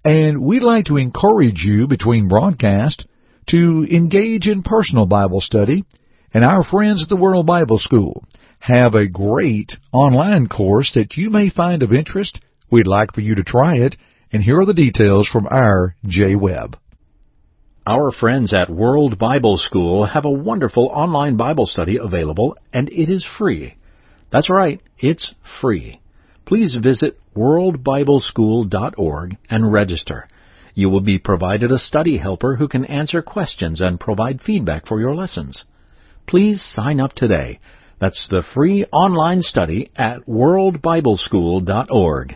and 0.03 0.41
we'd 0.41 0.63
like 0.63 0.85
to 0.85 0.97
encourage 0.97 1.63
you 1.63 1.87
between 1.87 2.27
broadcast 2.29 3.05
to 3.49 3.85
engage 3.91 4.47
in 4.47 4.61
personal 4.63 5.05
Bible 5.05 5.41
study. 5.41 5.83
And 6.33 6.43
our 6.43 6.63
friends 6.63 7.03
at 7.03 7.09
the 7.09 7.15
World 7.15 7.45
Bible 7.45 7.77
School 7.77 8.23
have 8.59 8.95
a 8.95 9.07
great 9.07 9.73
online 9.91 10.47
course 10.47 10.91
that 10.95 11.17
you 11.17 11.29
may 11.29 11.49
find 11.49 11.83
of 11.83 11.93
interest. 11.93 12.39
We'd 12.71 12.87
like 12.87 13.13
for 13.13 13.21
you 13.21 13.35
to 13.35 13.43
try 13.43 13.77
it. 13.77 13.95
And 14.31 14.43
here 14.43 14.59
are 14.59 14.65
the 14.65 14.73
details 14.73 15.29
from 15.31 15.47
our 15.47 15.95
Jay 16.05 16.35
Webb. 16.35 16.77
Our 17.85 18.11
friends 18.11 18.53
at 18.53 18.69
World 18.69 19.17
Bible 19.17 19.57
School 19.57 20.05
have 20.05 20.25
a 20.25 20.29
wonderful 20.29 20.89
online 20.91 21.37
Bible 21.37 21.65
study 21.65 21.97
available, 21.97 22.57
and 22.73 22.89
it 22.89 23.09
is 23.09 23.25
free. 23.37 23.77
That's 24.31 24.49
right, 24.49 24.81
it's 24.99 25.33
free 25.61 26.01
please 26.47 26.75
visit 26.81 27.19
worldbibleschool.org 27.35 29.37
and 29.49 29.71
register. 29.71 30.27
You 30.73 30.89
will 30.89 31.01
be 31.01 31.19
provided 31.19 31.71
a 31.71 31.77
study 31.77 32.17
helper 32.17 32.55
who 32.55 32.67
can 32.69 32.85
answer 32.85 33.21
questions 33.21 33.81
and 33.81 33.99
provide 33.99 34.41
feedback 34.41 34.87
for 34.87 34.99
your 34.99 35.13
lessons. 35.13 35.65
Please 36.25 36.73
sign 36.75 36.99
up 37.01 37.13
today. 37.13 37.59
That's 37.99 38.27
the 38.29 38.43
free 38.53 38.85
online 38.91 39.41
study 39.41 39.89
at 39.95 40.27
worldbibleschool.org. 40.27 42.35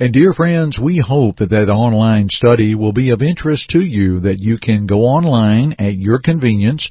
And 0.00 0.12
dear 0.12 0.32
friends, 0.32 0.78
we 0.80 1.02
hope 1.04 1.38
that 1.38 1.50
that 1.50 1.68
online 1.68 2.28
study 2.30 2.76
will 2.76 2.92
be 2.92 3.10
of 3.10 3.20
interest 3.20 3.70
to 3.70 3.80
you, 3.80 4.20
that 4.20 4.38
you 4.38 4.58
can 4.58 4.86
go 4.86 5.00
online 5.00 5.74
at 5.78 5.96
your 5.96 6.20
convenience 6.20 6.88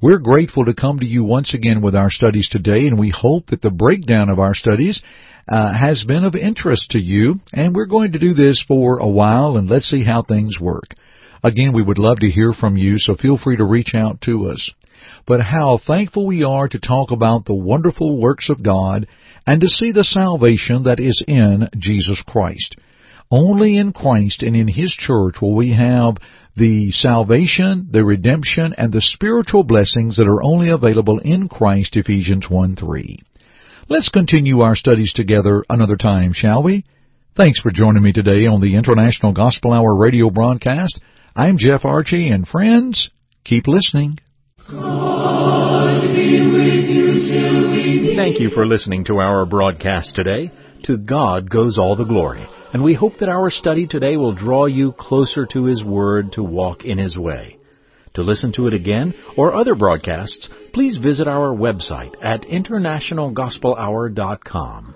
We're 0.02 0.20
grateful 0.20 0.66
to 0.66 0.74
come 0.74 1.00
to 1.00 1.06
you 1.06 1.24
once 1.24 1.54
again 1.54 1.82
with 1.82 1.96
our 1.96 2.10
studies 2.10 2.50
today, 2.50 2.88
and 2.88 3.00
we 3.00 3.14
hope 3.16 3.48
that 3.48 3.62
the 3.62 3.72
breakdown 3.72 4.30
of 4.30 4.40
our 4.40 4.54
studies 4.54 5.02
uh, 5.50 5.74
has 5.74 6.04
been 6.08 6.24
of 6.24 6.36
interest 6.36 6.92
to 6.92 7.00
you, 7.00 7.36
and 7.54 7.76
we're 7.76 7.88
going 7.88 8.14
to 8.14 8.20
do 8.20 8.34
this 8.34 8.64
for 8.68 9.00
a 9.00 9.08
while, 9.08 9.58
and 9.58 9.70
let's 9.70 9.90
see 9.90 10.04
how 10.04 10.24
things 10.24 10.60
work. 10.60 10.96
Again, 11.44 11.74
we 11.74 11.84
would 11.84 11.98
love 11.98 12.20
to 12.20 12.30
hear 12.30 12.54
from 12.54 12.78
you, 12.78 13.00
so 13.00 13.16
feel 13.16 13.38
free 13.38 13.58
to 13.58 13.66
reach 13.66 13.96
out 13.96 14.22
to 14.22 14.48
us. 14.48 14.72
But 15.28 15.42
how 15.42 15.80
thankful 15.86 16.28
we 16.28 16.44
are 16.44 16.68
to 16.68 16.80
talk 16.80 17.12
about 17.12 17.46
the 17.46 17.56
wonderful 17.56 18.22
works 18.22 18.50
of 18.50 18.64
God 18.64 19.08
and 19.46 19.62
to 19.62 19.68
see 19.68 19.92
the 19.92 20.04
salvation 20.04 20.84
that 20.84 21.00
is 21.00 21.24
in 21.28 21.68
Jesus 21.78 22.22
Christ. 22.28 22.76
Only 23.30 23.78
in 23.78 23.94
Christ 23.94 24.44
and 24.44 24.56
in 24.56 24.68
His 24.68 24.92
church 24.92 25.36
will 25.42 25.56
we 25.56 25.74
have 25.74 26.18
the 26.56 26.92
salvation, 26.92 27.88
the 27.90 28.04
redemption, 28.04 28.74
and 28.78 28.92
the 28.92 29.02
spiritual 29.02 29.64
blessings 29.64 30.18
that 30.18 30.28
are 30.28 30.44
only 30.44 30.70
available 30.70 31.20
in 31.20 31.48
Christ, 31.48 31.96
Ephesians 31.96 32.50
1 32.50 32.76
3. 32.76 33.20
Let's 33.88 34.10
continue 34.10 34.62
our 34.62 34.76
studies 34.76 35.14
together 35.14 35.64
another 35.70 35.96
time, 35.96 36.34
shall 36.34 36.62
we? 36.64 36.86
Thanks 37.36 37.62
for 37.62 37.72
joining 37.72 38.04
me 38.04 38.12
today 38.12 38.46
on 38.48 38.60
the 38.60 38.76
International 38.76 39.32
Gospel 39.32 39.72
Hour 39.72 39.96
radio 39.96 40.30
broadcast. 40.30 41.00
I'm 41.36 41.58
Jeff 41.58 41.86
Archie, 41.86 42.30
and 42.30 42.46
friends, 42.46 43.10
keep 43.46 43.68
listening. 43.68 44.18
Thank 48.16 48.40
you 48.40 48.52
for 48.52 48.66
listening 48.66 49.04
to 49.06 49.18
our 49.18 49.46
broadcast 49.46 50.16
today. 50.16 50.52
To 50.84 50.98
God 50.98 51.50
goes 51.50 51.78
all 51.78 51.96
the 51.96 52.06
glory. 52.06 52.46
And 52.74 52.84
we 52.84 52.94
hope 52.94 53.14
that 53.20 53.30
our 53.30 53.50
study 53.52 53.88
today 53.88 54.18
will 54.18 54.34
draw 54.34 54.66
you 54.66 54.92
closer 54.94 55.46
to 55.48 55.66
His 55.66 55.84
Word 55.84 56.32
to 56.34 56.44
walk 56.44 56.86
in 56.86 56.98
His 56.98 57.18
way. 57.18 57.58
To 58.16 58.24
listen 58.24 58.52
to 58.54 58.68
it 58.68 58.74
again 58.74 59.14
or 59.38 59.54
other 59.54 59.76
broadcasts, 59.76 60.50
please 60.74 60.98
visit 60.98 61.28
our 61.28 61.56
website 61.56 62.16
at 62.24 62.42
internationalgospelhour.com. 62.44 64.96